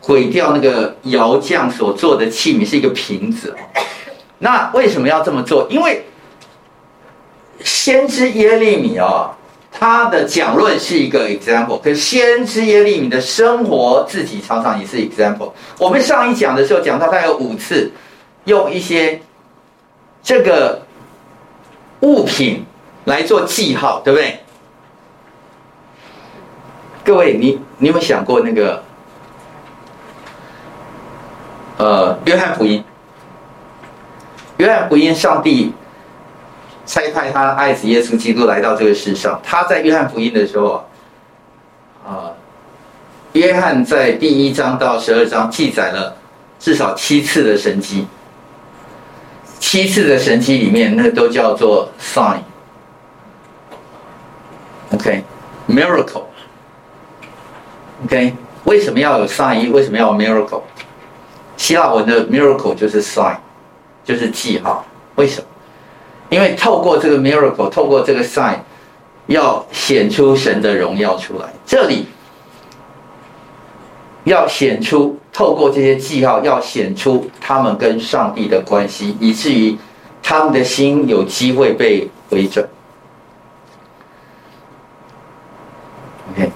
[0.00, 3.54] 毁掉那个窑匠所做的器皿，是一个瓶子。
[4.38, 5.66] 那为什么要这么做？
[5.70, 6.04] 因为
[7.62, 9.30] 先知耶利米啊，
[9.76, 15.50] 他的讲论是一个 example，可是先知耶利米的生活自己常常也是 example。
[15.78, 17.90] 我们上一讲的时候讲到，大概有五次
[18.44, 19.20] 用一些
[20.22, 20.80] 这个
[22.00, 22.64] 物品
[23.04, 24.38] 来做记号，对不对？
[27.04, 28.82] 各位，你你有没有想过那个
[31.76, 32.82] 呃，约翰福音？
[34.58, 35.74] 约翰福音，上帝。
[36.86, 39.40] 差派他爱子耶稣基督来到这个世上。
[39.42, 40.84] 他在约翰福音的时候，
[42.06, 42.30] 啊，
[43.32, 46.16] 约翰在第一章到十二章记载了
[46.58, 48.06] 至少七次的神迹。
[49.58, 52.38] 七次的神迹里面，那都叫做 sign。
[54.92, 56.24] OK，miracle。
[58.04, 59.70] OK，为什么要有 sign？
[59.72, 60.60] 为什么要有 miracle？
[61.56, 63.36] 希腊文的 miracle 就是 sign，
[64.04, 64.84] 就是记号。
[65.14, 65.46] 为什么？
[66.34, 68.56] 因为透过这个 miracle，透过这个 sign，
[69.26, 71.46] 要显出神的荣耀出来。
[71.64, 72.08] 这里
[74.24, 79.78] 要显出，透过这些记号，要显出他们跟上帝的关系，以至于
[80.24, 82.66] 他们的心有机会被回转。
[86.32, 86.50] OK，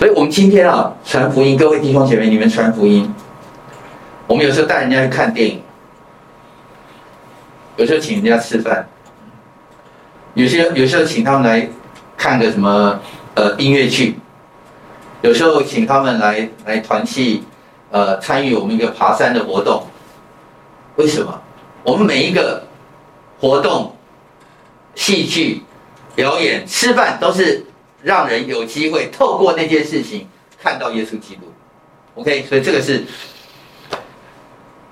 [0.00, 3.08] 所以我们今天啊，传福音，各位弟兄姐妹，你们传福音，
[4.26, 5.62] 我们有时候带人家去看电影。
[7.76, 8.86] 有时候请人家吃饭，
[10.34, 11.68] 有些有时候请他们来
[12.16, 12.98] 看个什么
[13.34, 14.18] 呃音乐剧，
[15.20, 17.44] 有时候请他们来来团契，
[17.90, 19.86] 呃参与我们一个爬山的活动。
[20.96, 21.42] 为什么？
[21.82, 22.66] 我们每一个
[23.38, 23.94] 活动、
[24.94, 25.62] 戏剧、
[26.14, 27.66] 表演、吃饭，都是
[28.02, 30.26] 让人有机会透过那件事情
[30.62, 31.52] 看到耶稣基督。
[32.14, 33.04] OK，所以这个是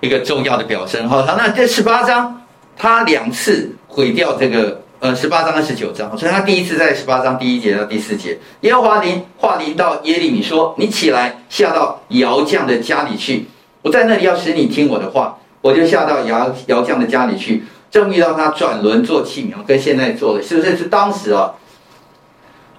[0.00, 1.08] 一个重要的表征。
[1.08, 2.42] 好，那这十八章。
[2.76, 13.46] 他两次毁掉这个呃十八章和十九章，所以他第一次在十八章第一节到第四节，耶和华临话临到耶利米说：“你起来下到窑匠的家里去，
[13.82, 21.54] 我在那里要使你听我的话。”我就下到窑窑匠的家里去，正遇到他转轮做器皿，跟现在做的是不是是当时啊？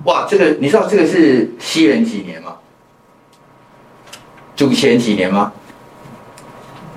[0.03, 2.57] 哇，这个你知道这个是西元几年吗？
[4.55, 5.51] 主前几年吗？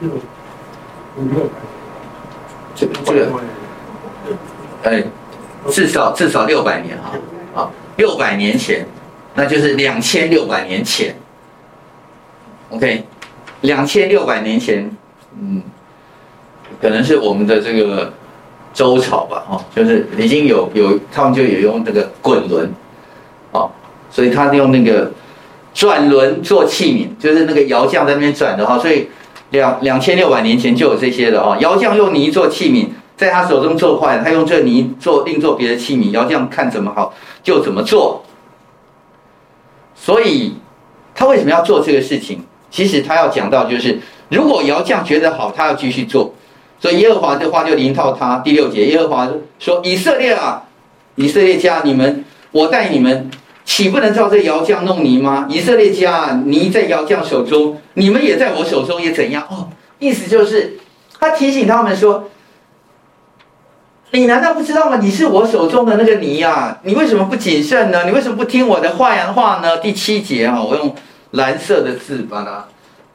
[0.01, 1.51] 六五六。
[2.79, 3.29] 这个这个，
[4.85, 5.03] 哎，
[5.69, 7.11] 至少至少六百年啊，
[7.57, 8.87] 啊，六百年前，
[9.35, 11.13] 那就是两千六百年前。
[12.71, 13.03] OK，
[13.63, 14.89] 两千六百年前，
[15.41, 15.61] 嗯，
[16.81, 18.13] 可能是我们的这个
[18.73, 22.73] 周朝吧，哈，就是已经有有他们就有用这个滚轮，
[23.51, 23.69] 哦，
[24.09, 25.11] 所以他用那个
[25.75, 29.09] 转轮做器皿，就是那个窑匠在那边转的哈，所以。
[29.51, 38.23] 两两千六百年前就有这些的哦，窑匠用泥做器皿，在他手中做坏，他用这泥做另做别的器皿，窑匠看怎么好就怎么做。
[39.95, 40.55] 所以
[41.15, 42.41] 他为什么要做这个事情？
[42.71, 43.99] 其实他要讲到就是，
[44.29, 46.35] 如果窑匠觉得好，他要继续做。
[46.79, 50.63] 所以耶和华的话就临到他第六节，耶和华说：“以色列啊，
[51.17, 53.31] 以色列家，你们，我带你们。”
[53.69, 55.47] 岂不能照这窑匠弄泥吗？
[55.51, 59.47] 以色列家，泥在窑匠手中，你们也在我手中，也怎样？
[59.51, 60.79] 哦，意思就是，
[61.21, 62.31] 他提醒他们说
[64.13, 64.97] ：“你难道不知道吗？
[65.03, 66.79] 你是我手中的那个泥呀、啊！
[66.83, 68.05] 你为什么不谨慎呢？
[68.07, 70.93] 你为什么不听我的话呀话呢？”第七节啊，我用
[71.33, 72.65] 蓝色的字把它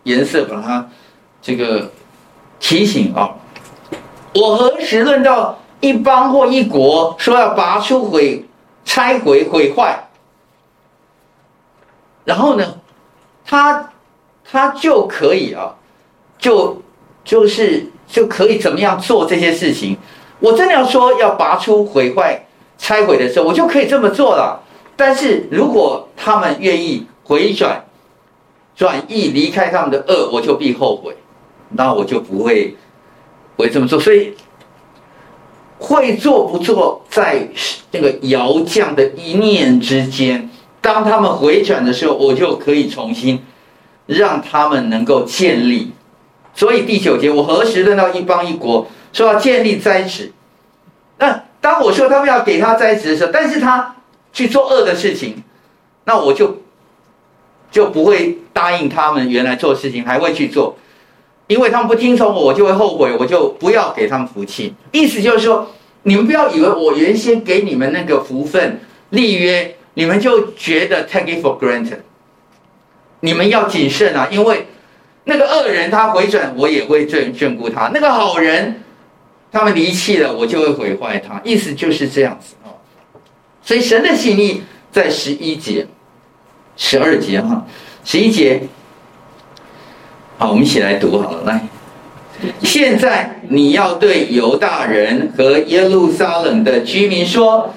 [0.04, 0.88] 颜色把它
[1.42, 1.92] 这个
[2.60, 3.32] 提醒啊。
[4.36, 8.46] 我何时论到一邦或一国说要拔出毁、
[8.86, 9.98] 拆毁、毁坏？
[12.26, 12.80] 然后呢，
[13.46, 13.92] 他
[14.50, 15.76] 他就可以啊，
[16.38, 16.82] 就
[17.24, 19.98] 就是就可以怎么样做这些事情。
[20.40, 22.46] 我真的要说要拔出毁坏
[22.78, 24.62] 拆毁的时候，我就可以这么做了。
[24.96, 27.84] 但是如果他们愿意回转、
[28.76, 31.16] 转意离开他们的恶，我就必后悔，
[31.70, 32.76] 那我就不会
[33.56, 34.00] 不会这么做。
[34.00, 34.34] 所以
[35.80, 37.48] 会做不做，在
[37.92, 40.50] 那个窑匠的一念之间。
[40.84, 43.42] 当他们回转的时候，我就可以重新
[44.06, 45.94] 让他们能够建立。
[46.54, 50.32] 所以第九节，我何时论到一邦一国，说要建立栽植？
[51.18, 53.96] 那当我说他们要给他栽植的时候，但是他。
[54.36, 55.44] 去做恶的事情，
[56.06, 56.58] 那我就
[57.70, 60.76] 就不会答应他们原来做事情，还会去做，
[61.46, 64.74] 因为他们不听从我，我就会后悔，我就不要给他们福气。
[64.92, 65.68] 意思就是说，
[66.02, 68.80] 你们不要以为我原先给你们那个福分
[69.12, 72.00] 立约，你们就觉得 take it for granted。
[73.20, 74.68] 你们要谨慎啊，因为
[75.24, 78.84] 那个恶人他回转，我也会眷眷顾他；那个好人，
[79.52, 81.40] 他们离弃了，我就会毁坏他。
[81.44, 82.68] 意思就是这样子啊。
[83.62, 85.88] 所以神的心意在十一节、
[86.76, 87.66] 十二节哈，
[88.04, 88.64] 十一节，
[90.38, 91.44] 好，我们一起来读好了。
[91.46, 91.66] 来，
[92.62, 97.74] 现在你要对犹大人和耶路撒冷的居民说：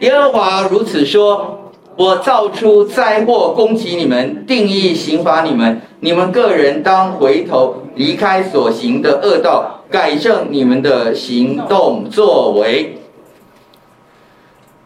[0.00, 1.57] 耶和华如此说，
[1.98, 12.96] 我造出灾祸攻击你们，定义刑罚你们，你们个人当回头离开所行的恶道，改正你们的行动作为。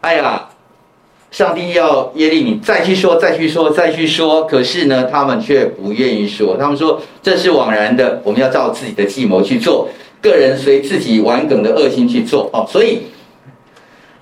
[0.00, 0.48] 哎呀，
[1.30, 6.56] 上帝要耶利米再去说，再去说，再去说，可是呢，他们却不愿意说。
[6.58, 9.86] 他们说这是枉然的，我们要照自己的计谋去做，
[10.22, 12.48] 个人随自己顽梗的恶心去做。
[12.54, 13.02] 哦，所以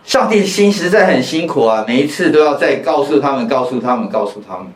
[0.05, 4.73] 上帝的心实在很辛苦啊，每一次都要再告诉他们，告诉他们，告诉他们。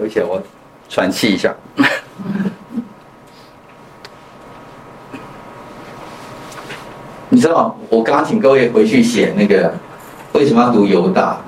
[0.00, 0.42] 而且我
[0.88, 1.54] 喘气一下。
[7.28, 9.74] 你知道，我刚刚请各位回去写那个
[10.32, 11.38] 为什么要读犹大？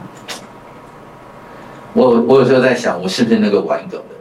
[1.95, 4.15] 我我有时候在想，我是不是那个顽梗的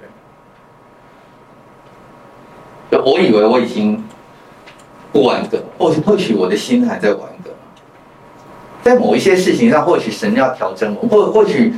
[2.90, 3.04] 人？
[3.04, 4.04] 我以为我已经
[5.12, 7.37] 不顽梗，或或许我的心还在顽梗，
[8.88, 11.74] 在某一些事情上，或许神要调整我，或或许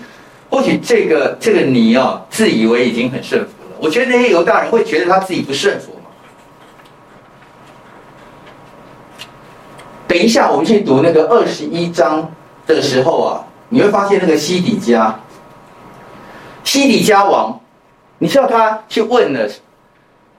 [0.48, 3.78] 或许这个这个你哦，自以为已经很顺服了。
[3.80, 5.92] 我觉得那些犹大人会觉得他自己不顺服。
[10.08, 12.32] 等一下，我们去读那个二十一章
[12.68, 15.20] 的时候啊，你会发现那个西底家，
[16.64, 17.60] 西底家王，
[18.20, 19.50] 你知道他去问了，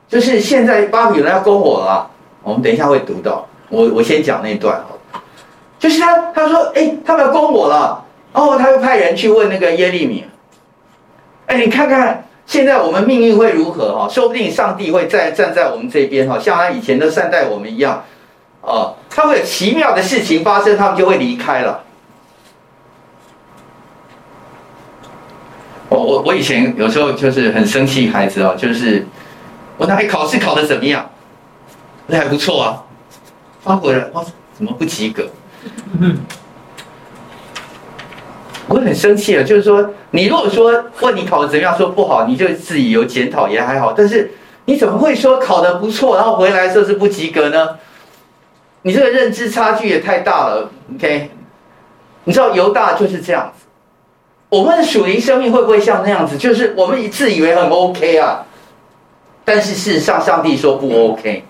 [0.08, 2.08] 就是现在巴比伦要攻我了，
[2.44, 4.80] 我们等一下会读到，我我先讲那段，
[5.80, 10.24] 就是他他说，哎，他们要攻我了，然后他又派人去问那个耶利米，
[11.46, 14.08] 哎，你看看现在我们命运会如何哈？
[14.08, 18.04] 说不定上帝会再站在我们这边哈，像他以前的善待我们一样。
[18.60, 21.82] 哦，他会有奇妙的事情发生，他们就会离开了。
[25.88, 29.06] 我我我以前有时候就是很生气，孩子哦，就是
[29.78, 31.08] 我那里考试考的怎么样？
[32.06, 32.82] 那还不错啊，
[33.62, 34.22] 发回来哇，
[34.52, 35.26] 怎么不及格？
[38.68, 44.30] 我很生气了，就是说，你如果说问你考的怎么样，说不好，你就自己有检讨也还好，但是
[44.66, 47.78] 你怎么会说考的不错，然后回来说是不及格呢？
[48.82, 51.30] 你这个认知差距也太大了，OK？
[52.24, 53.66] 你知道犹大就是这样子。
[54.48, 56.36] 我们的属灵生命会不会像那样子？
[56.38, 58.46] 就是我们自以为很 OK 啊，
[59.44, 61.44] 但是事实上上帝说不 OK。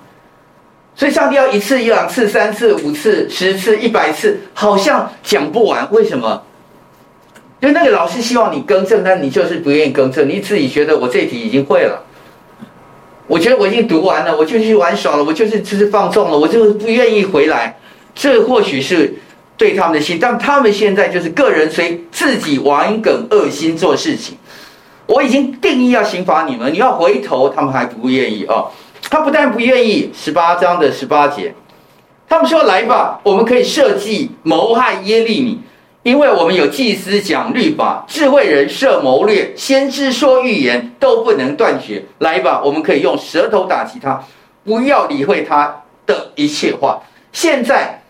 [1.00, 5.90] 所以上帝要一次、一两次、三次、五次、十次、一百次，好像讲不完。
[5.92, 6.42] 为什么？
[7.58, 12.04] 就那个老师希望你更正，但你就是不愿意更正，你自己觉得我这题已经会了。
[13.26, 17.78] 我觉得我已经读完了，我就去玩耍了，我就是就是放纵了，我就是不愿意回来。
[18.14, 19.14] 这或许是
[19.56, 24.36] 对他们的心，但他们现在就是个人随自己顽梗恶心做事情。
[25.06, 28.70] 我已经定义要刑罚你们，你要回头，他们还不愿意哦。
[29.10, 31.52] 他不但不愿意，十八章的十八节，
[32.28, 35.60] 他们说：“来吧，我们可以设计谋害耶利米。”
[36.02, 42.02] 因为我们有祭司讲律法，智慧人设谋略，先知说预言，都不能断绝。
[42.20, 44.24] 来吧，我们可以用舌头打击他，
[44.64, 47.02] 不要理会他的一切话。
[47.32, 48.02] 现在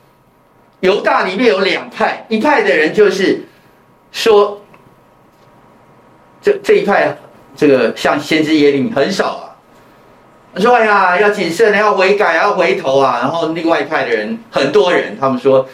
[0.79, 3.45] 犹大里面有两派，一派的人就是
[4.13, 4.61] 说，
[6.41, 7.17] 这这一派，
[7.57, 9.50] 这个像先知耶利米很少啊，
[10.57, 13.19] 说哎呀要谨慎，要悔改，要回头啊。
[13.21, 15.67] 然后另外一派的人很多人，他们说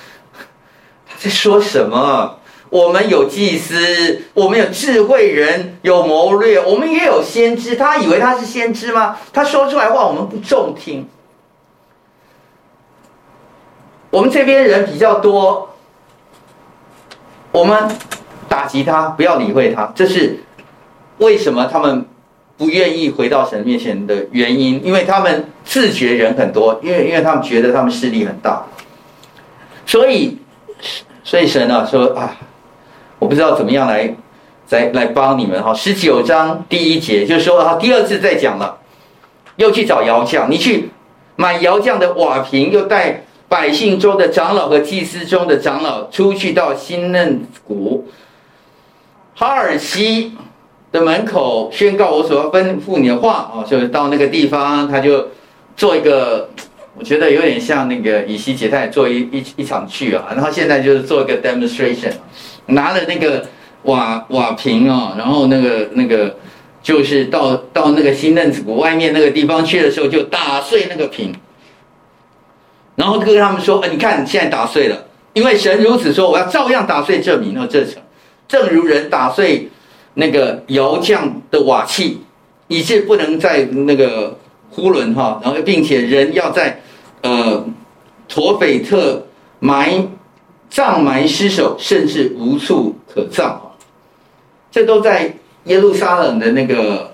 [1.09, 1.15] 他。
[1.19, 2.39] 在说什么？
[2.69, 7.75] 我们有祭司，我们有智慧人，有谋略，我们也有先知。
[7.75, 9.17] 他以为他是先知吗？
[9.33, 11.09] 他说出来话我们不中听。
[14.11, 15.71] 我们这边人比较多，
[17.51, 17.89] 我们
[18.47, 19.91] 打击他，不要理会他。
[19.95, 20.41] 这是
[21.19, 22.05] 为什么他们
[22.57, 24.83] 不愿意回到神面前的原因？
[24.85, 28.65] 因为他们自觉人很多，因为因为他们觉得他们势力很大，
[29.85, 30.39] 所以
[31.25, 32.37] 所以神啊说啊。
[33.19, 34.15] 我不知道怎么样来，
[34.69, 35.73] 来来帮你们哈。
[35.73, 38.77] 十九章第一节就是说，他第二次再讲了，
[39.57, 40.91] 又去找窑匠，你去
[41.35, 48.07] 买窑匠的瓦瓶，又带百姓中的长老和祭司中的长老出去到新嫩谷
[49.35, 50.37] 哈尔西
[50.97, 55.29] 的门口，宣告我所要吩咐你的话啊，就是到那个地方，他就
[55.77, 56.49] 做一个，
[56.99, 62.13] 我觉得有点像那个以西结，他也做一一一场剧啊，然后现在就是做一个 demonstration。
[62.69, 63.47] 拿了那个
[63.83, 66.37] 瓦瓦瓶啊，然后那个那个
[66.83, 71.33] 就是到到那个新嫩子谷外面那个地方去的时候，就打碎那个瓶，
[72.97, 78.03] 然后跟他们说：“哎，你看现在打碎了，因为神如此说，我要照样打碎这民和这城，
[78.49, 79.69] 正如人打碎
[80.17, 82.21] 那个窑匠的瓦器，
[82.69, 84.37] 以致不能在那个
[84.71, 86.83] 呼伦哈，然后并且人要在
[87.23, 87.65] 呃
[88.29, 89.27] 陀斐特
[89.61, 90.07] 埋。”
[90.69, 93.57] 葬埋尸首，甚至无处可葬，
[94.69, 95.33] 这都在
[95.65, 97.13] 耶路撒冷的那个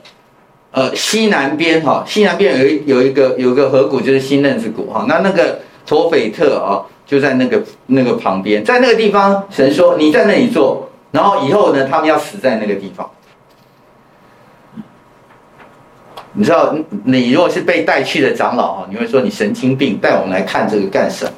[0.70, 5.04] 呃西南边哈，西南边有一有一个有一个河谷，就是新嫩子谷哈。
[5.06, 13.08] 那那个陀斐特啊，就在那个那个旁边，在那个地方，神说你在那里做，然后以后呢，他们要死在那个地方。
[16.32, 21.32] 你知道，你如果是被带去的长老哈，你会说你神经病，带我们来看这个干什么？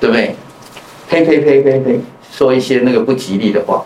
[0.00, 0.34] 对不对？
[1.08, 2.00] 呸呸呸呸呸，
[2.32, 3.84] 说一些那个不吉利的话。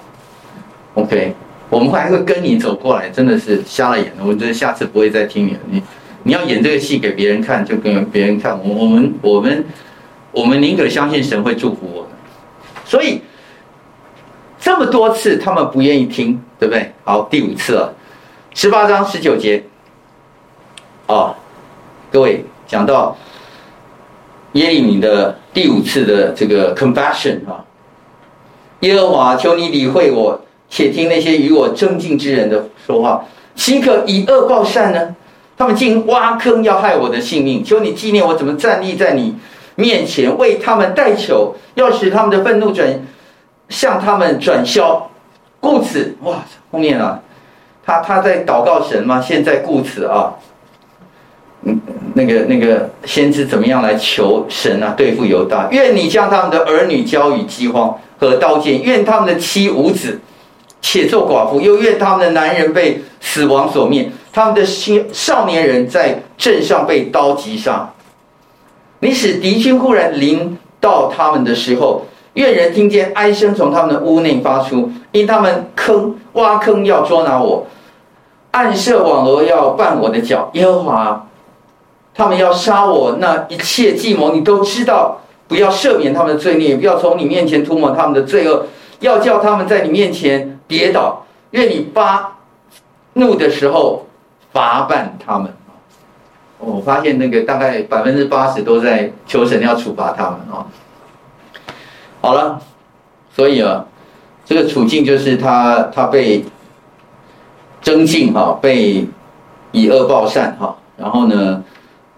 [0.95, 1.35] OK，
[1.69, 4.25] 我们还会跟你走过来，真的是瞎了眼了。
[4.25, 5.59] 我觉得下次不会再听你了。
[5.69, 5.83] 你
[6.23, 8.59] 你要演这个戏给别人看，就跟别人看。
[8.59, 9.65] 我我们我们
[10.33, 12.11] 我们宁可相信神会祝福我们。
[12.87, 13.21] 所以
[14.69, 16.93] 这么多次他们不愿意听，对不对？
[17.03, 17.95] 好，第五次了，
[18.53, 19.65] 十八章十九节。
[21.07, 21.35] 哦，
[22.13, 23.17] 各位讲到。
[24.53, 27.65] 耶利米的第五次的这个 confession 啊，
[28.81, 30.39] 耶和华，求你理会我，
[30.69, 35.17] 且听那些与我争竞之人的说话，岂可以恶报善呢？
[35.57, 39.35] 他们竟挖坑要害我的性命，求你纪念我怎么站立在你
[39.77, 42.87] 面前，为他们代求，要使他们的愤怒转
[43.69, 45.11] 向他们转销。
[45.61, 46.37] 故此，哇，
[46.71, 47.21] 后面啊，
[47.85, 49.21] 他他在祷告神吗？
[49.21, 50.35] 现在故此啊。
[51.63, 51.81] 嗯，
[52.15, 54.95] 那个那个先知怎么样来求神啊？
[54.97, 60.21] 对付犹大，愿你将他们的儿女交与饥荒和刀剑，愿他们的妻无子，
[60.81, 67.93] 且做寡妇，又愿他们的男人被死亡所灭，他们的新少年人在阵上被刀击杀。
[69.01, 72.07] 你使敌军忽然临到他们的时候，
[72.39, 77.67] 愿人听见哀声从他们的屋内发出，因他们坑挖坑要捉拿我，
[78.53, 80.49] 暗设网罗要绊我的脚。
[80.53, 81.25] 耶和华。
[82.15, 85.19] 他们要杀我，那一切计谋你都知道。
[85.49, 88.67] 不要赦免他们的罪孽，不要从你面前涂抹他们的罪恶，
[89.01, 91.25] 要叫他们在你面前跌倒。
[91.51, 92.37] 愿你发
[93.15, 94.07] 怒的时候
[94.53, 95.53] 罚办他们。
[96.59, 100.67] 我发现那个大概百分之八十都在求神要处罚他们啊。
[102.21, 102.61] 好了，
[103.35, 103.85] 所以啊，
[104.45, 106.45] 这个处境就是他他被
[107.81, 109.07] 增进哈，被
[109.73, 111.63] 以恶报善哈，然后呢？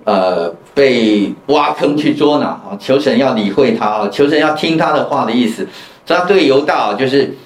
[0.04, 2.72] 呃，被挖坑去捉拿啊！
[2.80, 4.08] 求神要理会他啊！
[4.10, 5.68] 求神要听他的话的意思。
[6.06, 7.36] 他对犹大啊，就是，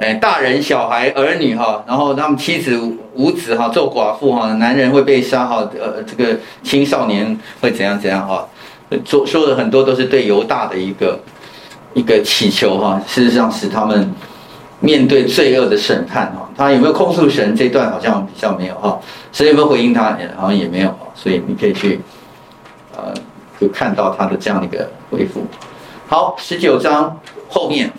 [0.00, 2.80] 哎，大人、小孩、儿女哈，然后他们妻子
[3.14, 8.48] 无子哈，做寡妇哈，男人会被杀哈，呃，这个青少年会怎样怎样哈？
[9.04, 11.20] 说说的很多都是对犹大的一个
[11.94, 13.00] 一个祈求哈。
[13.06, 14.12] 事实上，使他们
[14.80, 16.48] 面对罪恶的审判哈。
[16.56, 17.54] 他有没有控诉神？
[17.54, 19.00] 这段好像比较没有哈。
[19.32, 20.16] 神有没有回应他？
[20.36, 20.94] 好像也没有。
[21.14, 22.00] 所以你可以去，
[22.96, 23.12] 呃，
[23.60, 25.46] 就看到他的这样的一个回复。
[26.08, 27.18] 好，十九章
[27.48, 27.90] 后面，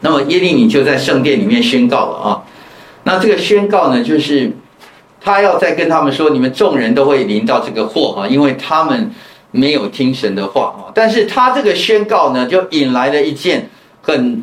[0.00, 2.42] 那么耶利米就在圣殿里面宣告了啊。
[3.04, 4.52] 那这个宣告呢，就是
[5.20, 9.10] 他要再跟他们说，你们众人都会临到这个祸哈，因为他们
[9.50, 10.92] 没有听神的话啊。
[10.94, 13.68] 但是他这个宣告呢，就引来了一件
[14.02, 14.42] 很。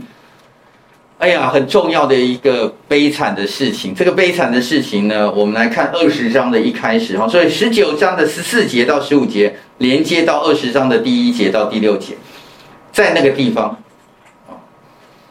[1.17, 3.95] 哎呀，很重要的一个悲惨的事情。
[3.95, 12.15] 这个悲惨的事情呢，我们来看二十章的一开始哈，所以十九章的十四节到十五节连接到二十章的第一节到第六节，
[12.91, 13.81] 在那个地方，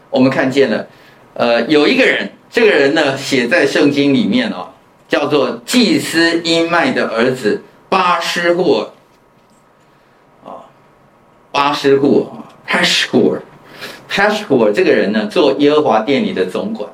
[0.09, 0.89] 我们看见了，
[1.35, 4.68] 呃，有一个人，这个人呢写在圣经里面哦，
[5.07, 8.93] 叫做祭司伊麦的儿子巴施户尔，啊，
[11.55, 12.28] 巴施户
[13.30, 13.40] 尔
[14.09, 16.90] passport 这个人呢做耶和华殿里的总管，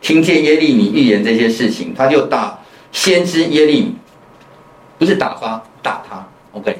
[0.00, 2.58] 听见耶利米预言这些事情，他就打
[2.90, 3.94] 先知耶利米，
[4.98, 6.78] 不是打发，打他，OK。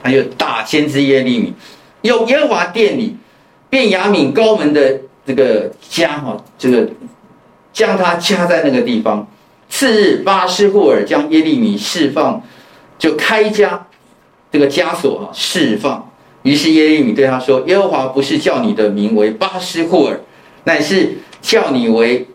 [0.00, 1.52] 他就打先知耶利米，
[2.02, 3.16] 有耶和华殿里，
[3.68, 6.88] 便雅悯高门的这个家哈，这个
[7.72, 9.26] 将他掐在那个地方。
[9.68, 12.40] 次日，巴施户尔将耶利米释放，
[12.96, 13.80] 就开枷
[14.52, 16.07] 这个枷锁哈释放。
[16.48, 20.18] 于是耶利米对他说：“耶和华不是叫你的名为巴斯库尔，
[20.64, 22.26] 乃是叫你为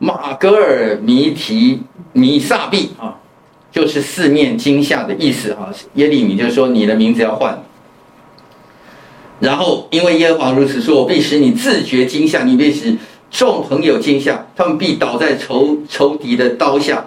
[0.00, 1.80] 玛革尔弥提
[2.12, 3.18] 米撒毕啊。”
[3.70, 7.62] 就是四面惊吓的意思哈，耶利米就是说你的名字要换。
[9.40, 12.94] 然后因为耶和华如此说，我必使你自觉惊吓，你必使
[13.30, 17.06] 众朋友惊吓，他们必倒在仇仇敌的刀下。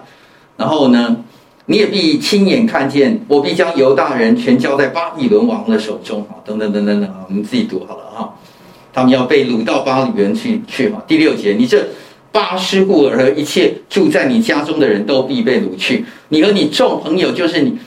[0.56, 1.16] 然后呢，
[1.66, 8.34] 你也必亲眼看见，我必将犹大人全交在巴比伦王的手中啊，等等等等等啊，我们自己读好了哈。
[8.92, 11.04] 他们要被掳到巴比伦去去哈。
[11.06, 11.86] 第六节，你这。
[12.32, 17.78] 巴施户尔一切住在你家中的人都必被掳去，你和你众朋友，就是你，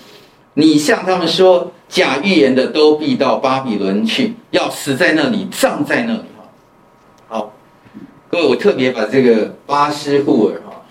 [0.55, 6.21] 你向他们说假预言的，都必到巴比伦去，要死在那里，葬在那里。
[7.27, 7.53] 好，
[8.27, 10.81] 各位，我特别把这个巴施户尔哈，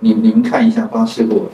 [0.00, 1.48] 你你们看一下巴施户尔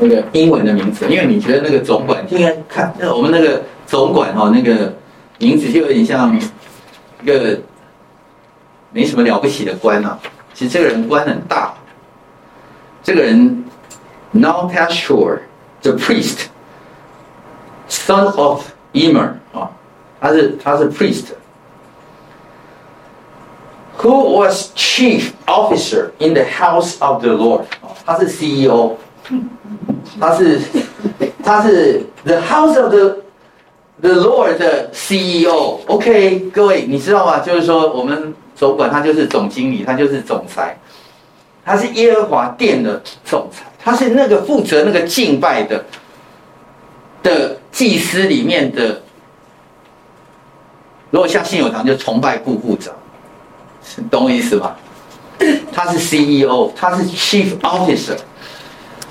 [0.00, 4.92] 那个英文的名字，因为你觉得那个总管，应该看那我们那个总管哈，那个
[5.38, 6.36] 名字就有点像
[7.22, 7.58] 一个。
[8.92, 10.18] 没什么了不起的官啊，
[10.52, 11.72] 其实这个人官很大。
[13.04, 13.64] 这个人
[14.32, 15.42] ，Now Pashhur
[15.80, 16.46] the priest,
[17.88, 19.70] son of emmer 啊，
[20.20, 20.90] 他是他是
[24.00, 28.96] priest，who was chief officer in the house of the Lord 啊，他是 CEO，
[30.20, 30.60] 他是
[31.42, 33.16] 他是 the house of the
[34.00, 35.80] the Lord 的 CEO。
[35.86, 37.38] OK，各位你知道吗？
[37.40, 38.34] 就是说我们。
[38.56, 40.78] 总管他就是总经理，他就是总裁，
[41.64, 45.82] 他是耶和华殿的总裁，他是那个负责那个敬拜的
[47.22, 49.00] 的祭司里面的。
[51.10, 52.92] 如果像信友堂就崇拜部部长，
[54.10, 54.76] 懂我意思吧？
[55.72, 58.18] 他是 CEO，他是 Chief Officer，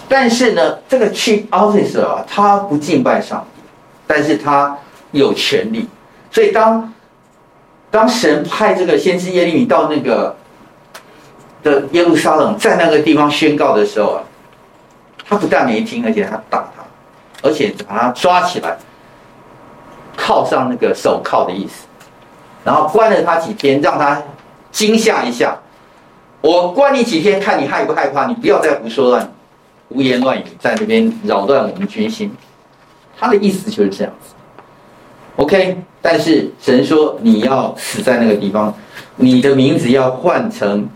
[0.09, 3.61] 但是呢，这个 Chief Officer 啊，他不敬拜上帝，
[4.05, 4.77] 但是他
[5.11, 5.87] 有权利，
[6.29, 6.93] 所以当。
[7.91, 10.35] 当神派这个先知耶利米到那个
[11.63, 14.21] 的耶路撒冷，在那个地方宣告的时候啊，
[15.27, 16.83] 他不但没听，而且他打他，
[17.41, 18.77] 而且把他抓起来，
[20.15, 21.87] 铐上那个手铐的意思，
[22.63, 24.21] 然后关了他几天，让他
[24.71, 25.57] 惊吓一下。
[26.41, 28.27] 我关你几天，看你害不害怕？
[28.27, 29.33] 你不要再胡说乱、
[29.89, 32.31] 胡言乱语，在那边扰乱我们军心。
[33.17, 34.33] 他的意思就是这样子。
[35.35, 38.73] OK，但是神说你要死在那个地方，
[39.17, 40.87] 你的名字要换成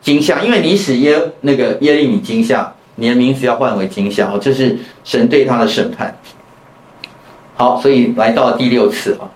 [0.00, 6.16] 惊吓，因为你使耶那个耶利米惊吓，你的名字要换为惊吓哦，这是神对他的审判。
[7.56, 9.30] 好，所以来到第六次啊，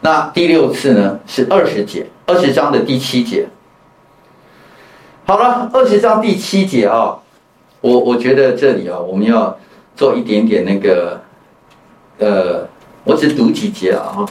[0.00, 3.46] 那第六次呢是二十节，二十章的第七节。
[5.26, 7.18] 好了，二十章第七节啊，
[7.80, 9.56] 我我觉得这里啊，我们要
[9.94, 11.20] 做一点点那个，
[12.18, 12.68] 呃。
[13.08, 14.26] 我只读几节啊哈，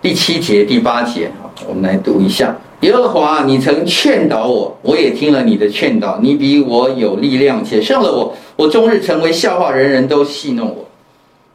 [0.00, 1.30] 第七节、第八节，
[1.68, 2.56] 我们来读一下。
[2.80, 6.18] 耶和华，你曾劝导我，我也听了你的劝导。
[6.22, 8.34] 你比我有力量，且胜了我。
[8.56, 10.86] 我终日成为笑话，人人都戏弄我。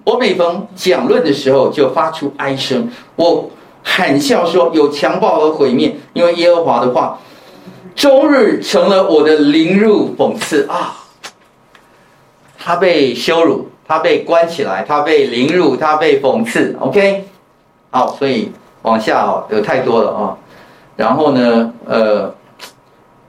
[0.04, 2.88] 我每逢讲论的时候，就发出哀声。
[3.16, 3.50] 我
[3.82, 7.20] 喊笑说：有强暴和毁灭，因为耶和华的话，
[7.98, 10.96] 终日成了我的凌辱讽刺啊！
[12.58, 13.68] 他被羞辱。
[13.90, 16.76] 他被关起来，他被凌辱，他被讽刺。
[16.78, 17.24] OK，
[17.90, 20.38] 好，所以往下哦，有太多了啊、哦。
[20.98, 22.36] 然后呢，呃，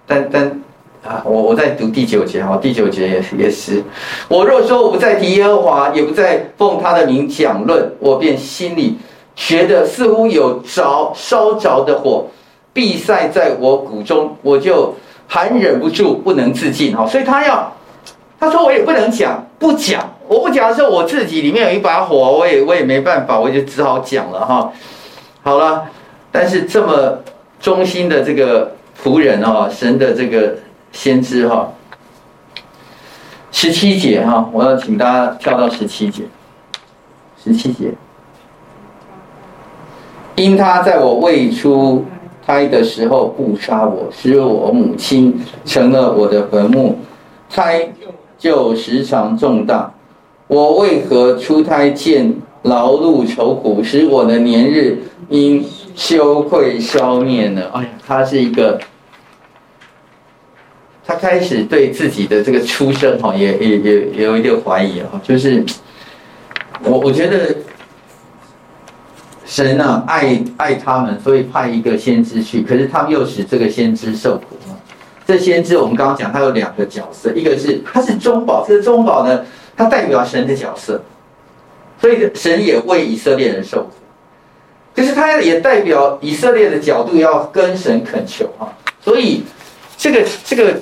[0.05, 0.61] 但但
[1.07, 3.81] 啊，我我在读第九节哈，第九节也也是。
[4.27, 8.99] 我若说我不再提耶和华，也不再奉他的名讲论，我便心里
[9.37, 12.27] 觉得似乎有着烧着的火，
[12.79, 14.95] 闭塞在我骨中，我就
[15.27, 16.97] 还忍不住不能自禁。
[16.97, 17.73] 哈，所以他要。
[18.39, 20.09] 他说：“我也不能讲，不讲。
[20.29, 24.73] 我不讲的时候，我自己里面有一把火，我也我也没办法，我就只好讲了哈。
[25.43, 25.87] 好了，
[26.31, 27.19] 但是这么
[27.61, 30.55] 忠心的这个仆人哦，神的这个
[30.93, 31.73] 先知哈，
[33.51, 36.23] 十七节哈，我要请大家跳到十七节，
[37.43, 37.93] 十七节，
[40.37, 42.05] 因他在我未出
[42.49, 46.99] 胎的时候不杀我，使我母亲成了我的坟墓，
[47.51, 47.87] 胎
[48.39, 49.93] 就时常重大。
[50.47, 55.63] 我为何出胎见劳碌愁苦，使我的年日因
[55.95, 57.65] 羞愧消灭呢？
[57.75, 58.81] 哎呀，他是一个，
[61.05, 65.63] 他开始对自己的这个出生哈，也也也也有一点怀疑啊，就是
[66.83, 67.55] 我我觉得。
[69.49, 72.61] 神呢，爱爱他们，所以派一个先知去。
[72.61, 74.77] 可是他们又使这个先知受苦啊。
[75.27, 79.43] 这先知我们刚刚讲，他有两个角色，一个是他是中保，这个中保呢，
[79.75, 81.01] 他代表神的角色，
[81.99, 83.91] 所以神也为以色列人受苦。
[84.95, 88.69] 可是他也代表以色列的角度要跟神恳求啊。
[89.01, 89.45] 所以
[89.97, 90.75] 这个这个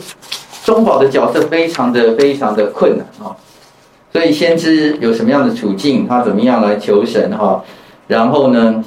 [0.65, 3.31] 中保的角色非常的非常的困难啊。
[4.13, 7.63] 所以先知有什么样的处境，他怎么样来求神哈？
[8.07, 8.85] 然后呢，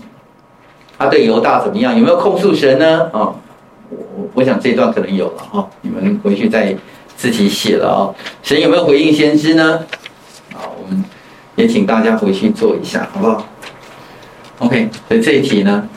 [0.98, 1.94] 他对犹大怎么样？
[1.98, 3.02] 有没有控诉神呢？
[3.12, 3.36] 啊、哦，
[3.90, 6.76] 我我想这段可能有了哈、哦，你们回去再
[7.18, 8.16] 自己写了啊、哦。
[8.42, 9.84] 神有没有回应先知呢？
[10.54, 11.04] 啊，我们
[11.56, 13.46] 也请大家回去做一下，好不好
[14.60, 15.88] ？OK，所以这一题呢，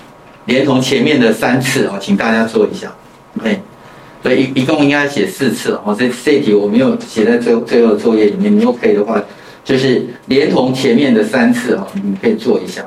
[0.47, 2.93] 连同前面的三次啊、哦，请大家做一下。
[3.41, 3.61] OK，
[4.23, 5.97] 所以一一共应该写四次哦。
[5.99, 9.21] 这这一题我没有写在最最后的作业里面，你 OK 的话，
[9.65, 12.85] 就是连同前面的三次啊、哦，你可以做一下。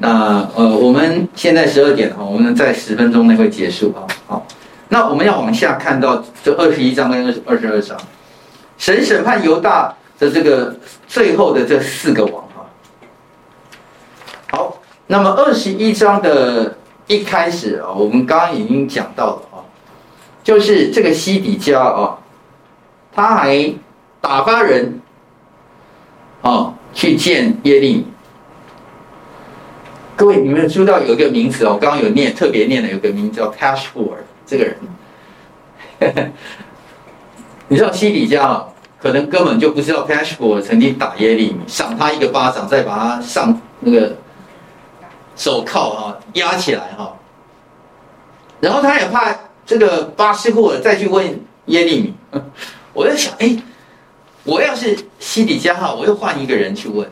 [0.00, 4.06] 那呃，我们现在十二点哈，我们在十分钟内会结束啊。
[4.28, 4.46] 好，
[4.88, 7.98] 那我们要往下看到这二十一章跟二十二章，
[8.78, 10.76] 神审判犹大的这个
[11.08, 12.62] 最后的这四个王啊。
[14.52, 14.78] 好，
[15.08, 16.76] 那么二十一章的
[17.08, 19.58] 一开始啊，我们刚刚已经讲到了啊，
[20.44, 22.16] 就是这个西底家啊，
[23.12, 23.74] 他还
[24.20, 25.00] 打发人
[26.42, 28.06] 啊去见耶利米。
[30.18, 31.74] 各位，你们有知道有一个名词哦？
[31.74, 34.76] 我刚刚有念，特别念的有个名字叫 Pashhur 这个人，
[37.68, 38.66] 你知道西底家，
[39.00, 44.16] 可能根本就不知道 Pashhur 曾经打耶利米，赏他一个巴掌，再把他上那个
[45.36, 47.16] 手铐啊压起来哈，
[48.58, 49.32] 然后他也怕
[49.64, 51.24] 这个巴斯户尔再去问
[51.66, 52.14] 耶利米，
[52.92, 53.56] 我在想，哎，
[54.42, 57.08] 我要是西底家哈，我又换一个人去问，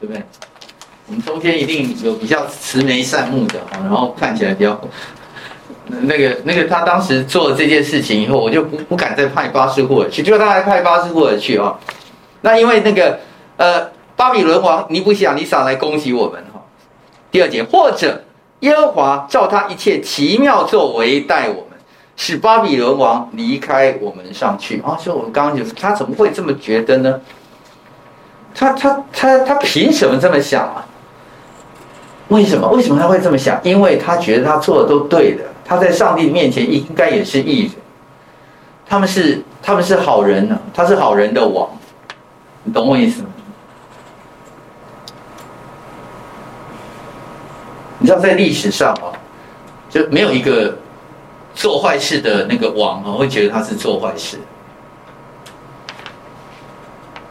[0.00, 0.22] 对不对？
[1.06, 4.80] 我们中间一定有比较慈眉善目的哈，然后看起来比较
[5.86, 11.78] 那个那个他当时做了这件事情以后，我就不不敢再派巴斯户尔去，结果他还派巴斯户尔去啊。
[12.40, 13.20] 那因为那个
[13.58, 16.62] 呃巴比伦王尼布甲尼撒来攻击我们哈。
[17.30, 18.24] 第二节，或者
[18.60, 21.78] 耶和华照他一切奇妙作为待我们，
[22.16, 24.96] 使巴比伦王离开我们上去啊。
[24.98, 27.20] 所以我们刚刚就是他怎么会这么觉得呢？
[28.54, 30.86] 他他他他凭什么这么想啊？
[32.28, 32.66] 为什么？
[32.68, 33.60] 为什么他会这么想？
[33.62, 37.72] 因为他觉得他做的都对的，他在上帝面前应该也是义人。
[38.86, 41.68] 他们是他们是好人呢，他是好人的王，
[42.62, 43.28] 你懂我意思吗？
[47.98, 49.12] 你知道在历史上啊，
[49.88, 50.76] 就没有一个
[51.54, 54.38] 做坏事的那个王啊，会觉得他是做坏事。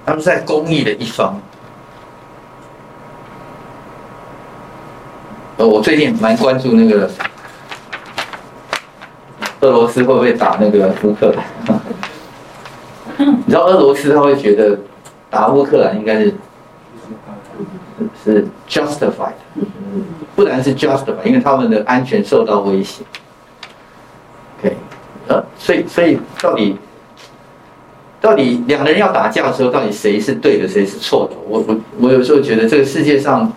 [0.06, 1.40] 他们在公义的一方。
[5.58, 7.08] 呃，我最近蛮关注那个
[9.62, 11.80] 俄罗斯会不会打那个乌克兰？
[13.38, 14.80] 你知道俄罗斯他会觉得
[15.30, 16.34] 打乌克兰应该是
[18.24, 19.34] 是 justified，
[20.36, 23.04] 不然是 justified，因为他们的安全受到威胁。
[24.60, 24.76] OK，
[25.28, 26.76] 呃，所以所以到底
[28.20, 31.36] 到底两个人要打架的时候，到底谁是对的，谁是错的？
[31.48, 33.54] 我我我有时候觉得这个世界上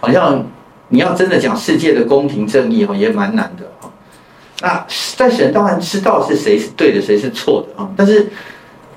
[0.00, 0.44] 好像。
[0.88, 3.90] 你要真的讲世界的公平正义哈，也蛮难的哈。
[4.60, 7.88] 那在神当然知道是谁是对的，谁是错的啊。
[7.96, 8.28] 但是，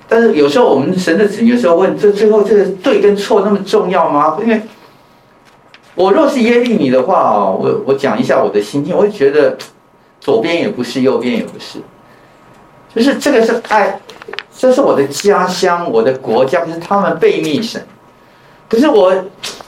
[0.08, 4.38] 但是有时候我们神的子女有时候问：这最后这个对跟错那么重要吗？
[4.42, 4.62] 因为，
[5.96, 9.58] 我若是耶利米的话啊，我我讲一下我的心情，我会觉得
[10.22, 11.80] 左边也不是，右边也不是，
[12.96, 14.00] 就是这个是爱，
[14.56, 17.84] 这是我的家乡，我的国家，可是他们背逆神。
[18.70, 19.12] 可是我，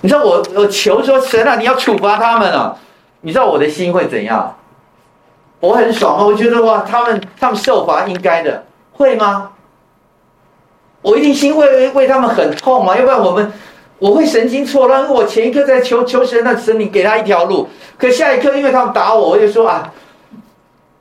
[0.02, 2.78] 你知道我我求说神啊，你要处罚他们啊，
[3.22, 4.56] 你知道我的心会怎样？
[5.60, 9.52] 我很爽啊，我觉得哇，他们他们受罚应该的，会吗？
[11.02, 13.52] 我一定心会为他们很痛吗，要不然我们
[13.98, 15.02] 我会神经错乱。
[15.02, 19.92] 因为我前一刻在求求神，那神你给他一条路，可下一刻因为他们打我，我就说啊，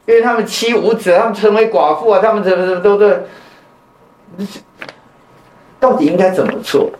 [0.06, 3.18] 因为他们妻无子，他们成为寡妇啊，他们怎么怎么都对，
[5.78, 6.90] 到底应该怎么做？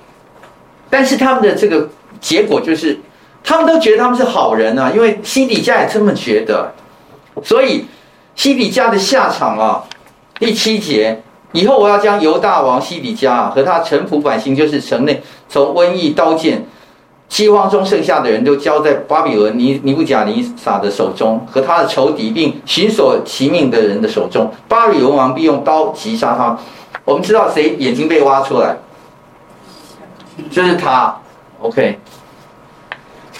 [0.91, 1.89] 但是他们的这个
[2.21, 2.99] 结果就是，
[3.43, 6.73] 他们都觉得他们是好人啊，因为西底家也这么觉得，
[7.43, 7.87] 所以
[8.35, 9.85] 西底家的下场啊，
[10.39, 11.23] 第七节
[11.53, 16.67] 以后我要将犹大王西底家啊和他臣仆百姓，就是城内从瘟疫、刀剑、
[17.29, 24.51] 饥荒中剩下的人都交在巴比伦尼尼布甲尼撒的手中和他的仇敌，并寻索其命的人的手中。
[24.69, 26.59] 巴比伦王必用刀击杀他。
[27.05, 28.77] 我们知道谁眼睛被挖出来，
[30.49, 31.17] 就是他。
[31.61, 31.99] OK。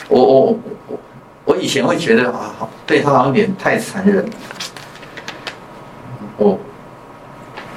[0.09, 0.41] 我我
[0.89, 0.99] 我
[1.45, 4.29] 我以前会觉得啊，对他好像有点太残忍。
[6.37, 6.59] 我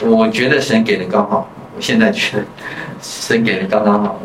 [0.01, 2.43] 我觉得神给的刚好，我现在觉得
[3.01, 4.19] 神给的刚刚好。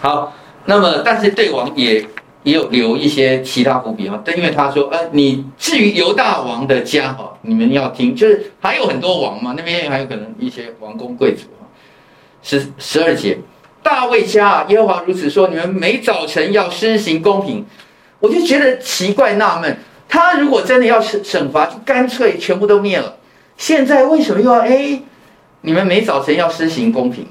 [0.00, 0.32] 好，
[0.64, 2.00] 那么但是对王也
[2.42, 4.18] 也有留一些其他伏笔啊。
[4.24, 11.42] 但因为他说，呃，你至于犹大王的家哈，你们要听，就是还有很多王嘛，那边还有可能一些王公贵族。
[12.42, 13.38] 十十二节。
[13.82, 17.64] 大卫家，耶和华如此说：你们每早晨要施行公平。
[18.18, 23.16] 我就觉得奇怪纳闷，他如果真的要审审罚，就干脆全部都灭了。
[23.56, 25.00] 现在为什么又要哎？
[25.62, 27.26] 你们每早晨要施行公平？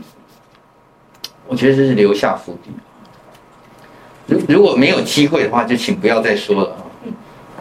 [1.48, 2.72] 我觉得这是留下伏笔。
[4.26, 6.82] 如如果没有机会的话，就请不要再说了啊！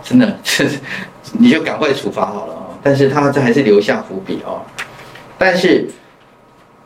[0.03, 0.65] 真的，这
[1.39, 2.67] 你就赶快处罚好了啊！
[2.83, 4.65] 但是他这还是留下伏笔啊。
[5.37, 5.87] 但是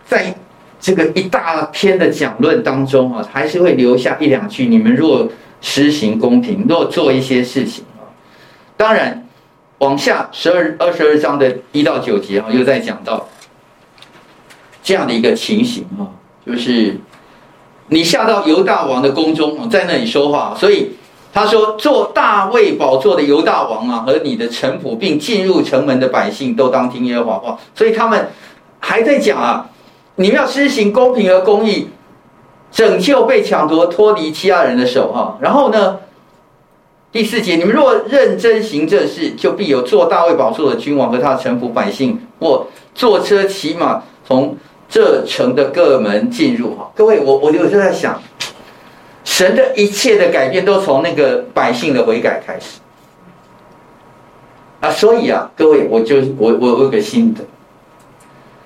[0.07, 0.35] 在。
[0.83, 5.29] 这个一大篇的讲论当中啊，还是会留下一两句：你们若
[5.61, 8.03] 施行公平，若做一些事情啊，
[8.77, 9.25] 当然
[9.79, 13.29] 往下十二二十二章的一到九节啊，又在讲到
[14.83, 16.03] 这样的一个情形啊，
[16.45, 16.99] 就是
[17.87, 20.91] 你下到犹大王的宫中，在那里说话，所以
[21.33, 27.59] 他说，坐大卫宝座的犹大王啊，和你的臣仆，并进入城门的百姓，都当听耶和华话。
[27.73, 28.29] 所以他们
[28.81, 29.69] 还在讲啊。
[30.23, 31.89] 你们要施行公平和公义，
[32.71, 35.37] 拯救被抢夺、脱离欺压人的手，哈。
[35.41, 35.99] 然后呢，
[37.11, 44.57] 第四节，你们若认真行这事，就必有做大卫宝座的君王和他的臣服百姓，或坐车骑马从
[44.89, 46.91] 这城的各门进入，哈。
[46.95, 48.23] 各位，我我就在想，
[49.25, 52.79] 神的一切的改变都从那个百姓的悔改开始
[54.81, 54.89] 啊。
[54.89, 57.43] 所以啊，各位，我就我我有个心得。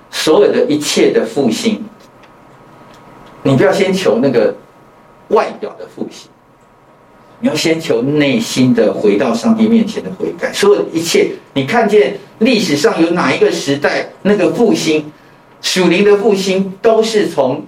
[0.09, 1.83] 所有的一切的复兴，
[3.43, 4.55] 你不要先求那个
[5.29, 6.29] 外表的复兴，
[7.39, 10.51] 你要先求内心的回到上帝面前的悔改。
[10.53, 15.11] 所有的一切，你看见历史上有哪一个时代那个复兴，
[15.61, 17.65] 属灵的复兴，都是从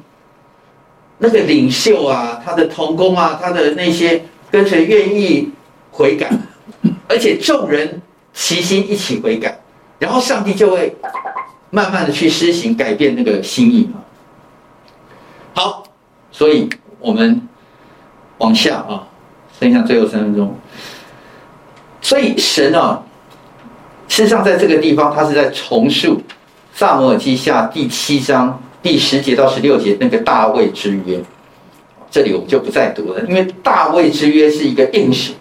[1.17, 5.51] 那个领袖啊、他的同工啊、他的那些跟随愿意
[5.91, 6.29] 悔改，
[7.07, 8.01] 而且众人
[8.33, 9.59] 齐心一起悔改，
[9.99, 10.95] 然后上帝就会。
[11.69, 13.97] 慢慢的去施行改变那个心意啊。
[15.53, 15.83] 好，
[16.31, 17.41] 所以我们
[18.37, 19.07] 往下啊，
[19.59, 20.55] 剩下最后三分钟。
[22.01, 23.03] 所以神啊，
[24.07, 26.21] 事实上在这个地方，他是在重述
[26.73, 31.21] 撒母耳记下第七章第十节到十六节那个大卫之约。
[32.09, 35.33] 这里我们就不再读了，因为大卫之约是一个应许。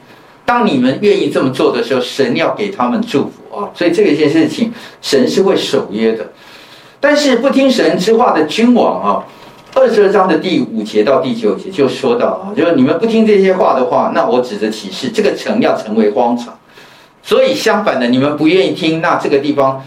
[0.48, 3.68] 当你们愿意这么做的时候，神要给他们祝福啊！
[3.74, 4.72] 所以这一件事情，
[5.02, 6.26] 神是会守约的。
[6.98, 9.22] 但是不听神之话的君王啊，
[9.74, 16.58] 二十二章的第五节到第九节就说到啊，就是你们不听这些话的话，那我指着启示，这个城要成为荒场。
[17.22, 19.84] 所以相反的，你们不愿意听，那这个地方，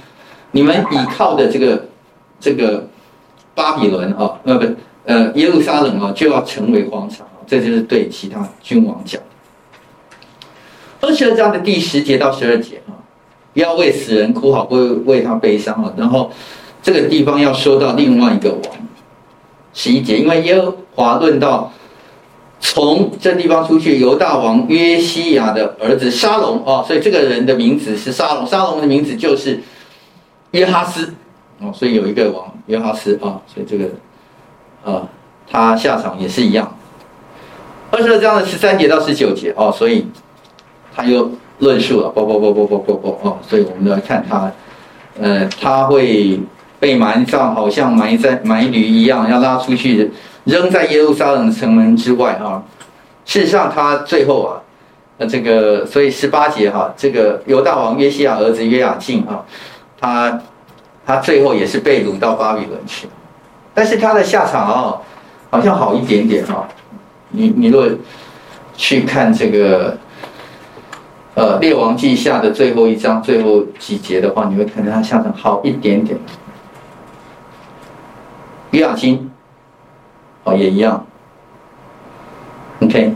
[0.52, 1.88] 你们倚靠的这个
[2.40, 2.88] 这个
[3.56, 4.68] 巴比伦啊，呃不
[5.06, 7.26] 呃耶路撒冷啊，就要成为荒场。
[7.48, 9.20] 这就是对其他君王讲。
[11.02, 12.94] 二十二章的第十节到十二节啊，
[13.54, 14.76] 不要为死人哭，好不
[15.06, 15.92] 为他悲伤啊。
[15.98, 16.32] 然后
[16.84, 18.62] 这个地方要说到另外一个王，
[19.74, 21.74] 十一节，因为耶和华论到
[22.60, 29.60] 从这地方出去犹大王约西亚的儿子沙龙啊，所以这个人的名字是沙龙，沙龙的名字就是
[30.52, 31.12] 约哈斯
[31.60, 33.86] 哦，所以有一个王约哈斯啊，所以这个
[34.86, 35.10] 啊，
[35.50, 36.78] 他下场也是一样。
[37.90, 40.06] 二十二章的十三节到十九节哦，所以。
[40.96, 44.52] 他又论述了，不不不不不不不哦，所以我们来看他，
[45.20, 46.40] 呃，他会
[46.80, 50.12] 被埋葬，好像埋在埋驴一样，要拉出去
[50.46, 52.64] 扔在耶路撒冷城门之外啊。
[53.26, 54.60] 事实上，他最后啊，
[55.20, 59.46] 呃，这个所以十八节哈，这个犹大王约西亚儿子约雅敬啊，
[60.00, 60.42] 他
[61.06, 63.08] 他最后也是被掳到巴比伦去，
[63.74, 64.98] 但是他的下场啊，
[65.52, 66.68] 好像好一点点哈。
[67.30, 67.88] 你你若
[68.76, 69.96] 去看这个。
[71.34, 76.20] 呃，《列王记下》的最后一章最后几节的话，你会看到他下场好一点点。
[78.72, 79.32] 约雅斤，
[80.44, 81.06] 哦，也一样。
[82.82, 83.14] OK，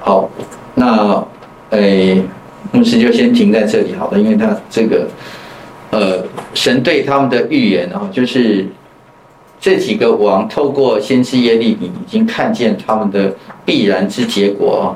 [0.00, 0.30] 好，
[0.74, 1.26] 那
[1.70, 2.22] 诶，
[2.70, 5.08] 牧师就先停在这里好了，因为他这个
[5.90, 6.24] 呃，
[6.54, 8.66] 神对他们的预言啊，就是
[9.58, 13.34] 这几个王透过先知耶利米已经看见他们的
[13.64, 14.86] 必然之结果啊。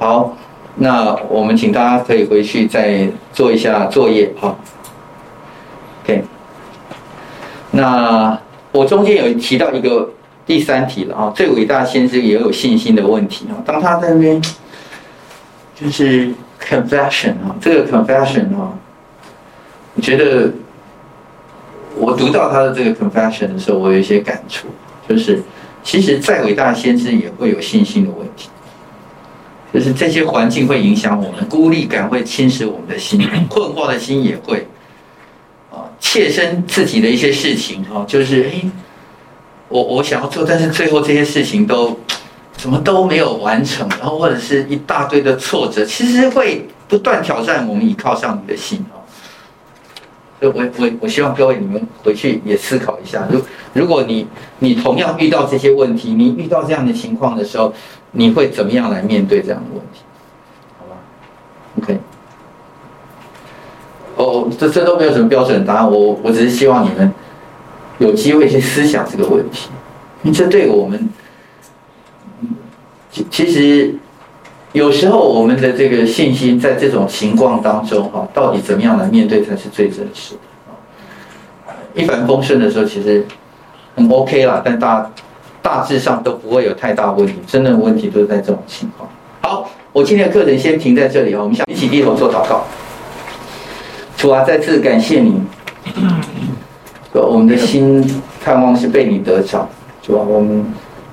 [0.00, 0.34] 好，
[0.76, 4.56] 那我们请大家可以回去再做一下作业啊。
[6.02, 6.24] OK，
[7.72, 8.40] 那
[8.72, 10.10] 我中间有提到一个。
[10.46, 13.54] 第三题了啊，最伟大先知也有信心的问题啊。
[13.64, 14.42] 当他在那边
[15.76, 18.72] 就是 confession 啊，这个 confession 啊，
[19.94, 20.50] 我觉得
[21.94, 24.66] 我读到他的这个 confession 的时候，我有一些感触，
[25.08, 25.40] 就是
[25.84, 28.48] 其实再伟大先知也会有信心的问题，
[29.72, 34.66] 就是这些环境会影响我们，孤立感会侵蚀我们的心， 困惑的心也会
[35.70, 38.70] 啊，切身自己的一些事情哈，就是诶。
[39.68, 41.96] 我我想要做，但是最后这些事情都
[42.56, 48.98] 怎么都没有完成，然后或者是一大堆的挫折，其实会不断挑战我们倚靠上帝的心哦。
[50.48, 53.40] 我我我希望各位你们回去也思考一下，如
[53.72, 54.26] 如果你
[54.58, 57.72] 你同样遇到这些问题，你遇到这样的情况的时候，
[58.12, 60.00] 你会怎么样来面对这样的问题？
[60.78, 60.96] 好吧
[61.78, 61.98] ？OK。
[64.16, 67.12] 哦，这这都没有什么标准答案，我我只是希望你们。
[67.98, 69.68] 有机会去思想这个问题，
[70.32, 71.06] 这对我们，
[73.12, 73.94] 其其实
[74.72, 81.72] 有时候我们的这个信心在这种情况当中哈，到底怎么样来面对才是最真实的？
[82.00, 83.26] 一帆风顺的时候其实
[83.96, 85.10] 很 OK 啦，但大
[85.60, 89.10] 大致上都不会有太大问题，真的问题都是在这种情况。
[89.40, 92.62] 好，我今天的课程先停在这里啊，我们想一起低头做祷告。
[94.16, 95.42] 主啊，再次感谢你。
[97.12, 99.68] 我们的心盼望是被你得着，
[100.00, 100.18] 是吧？
[100.20, 100.64] 我们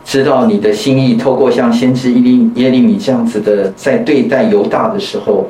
[0.08, 5.49] 知道你的心意，透过像先知耶利米这样子的，在对待犹大的时候，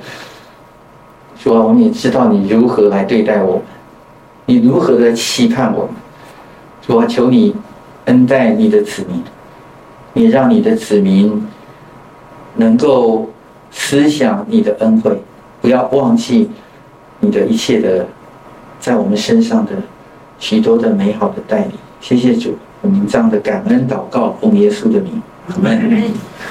[1.38, 3.62] 说我们也知道你如何来对待我们，
[4.48, 5.92] 你如何的期盼我们，
[6.82, 7.56] 说求你
[8.06, 9.22] 恩待你的子民，
[10.16, 11.46] 也让你的子民
[12.56, 13.30] 能够
[13.70, 15.22] 思想你的恩惠，
[15.62, 16.50] 不要忘记
[17.20, 18.08] 你的一切的
[18.80, 19.74] 在我们身上的。
[20.40, 26.12] 许多的美好的带领，谢谢主，我们这样的感恩祷告，奉耶稣的名，阿门。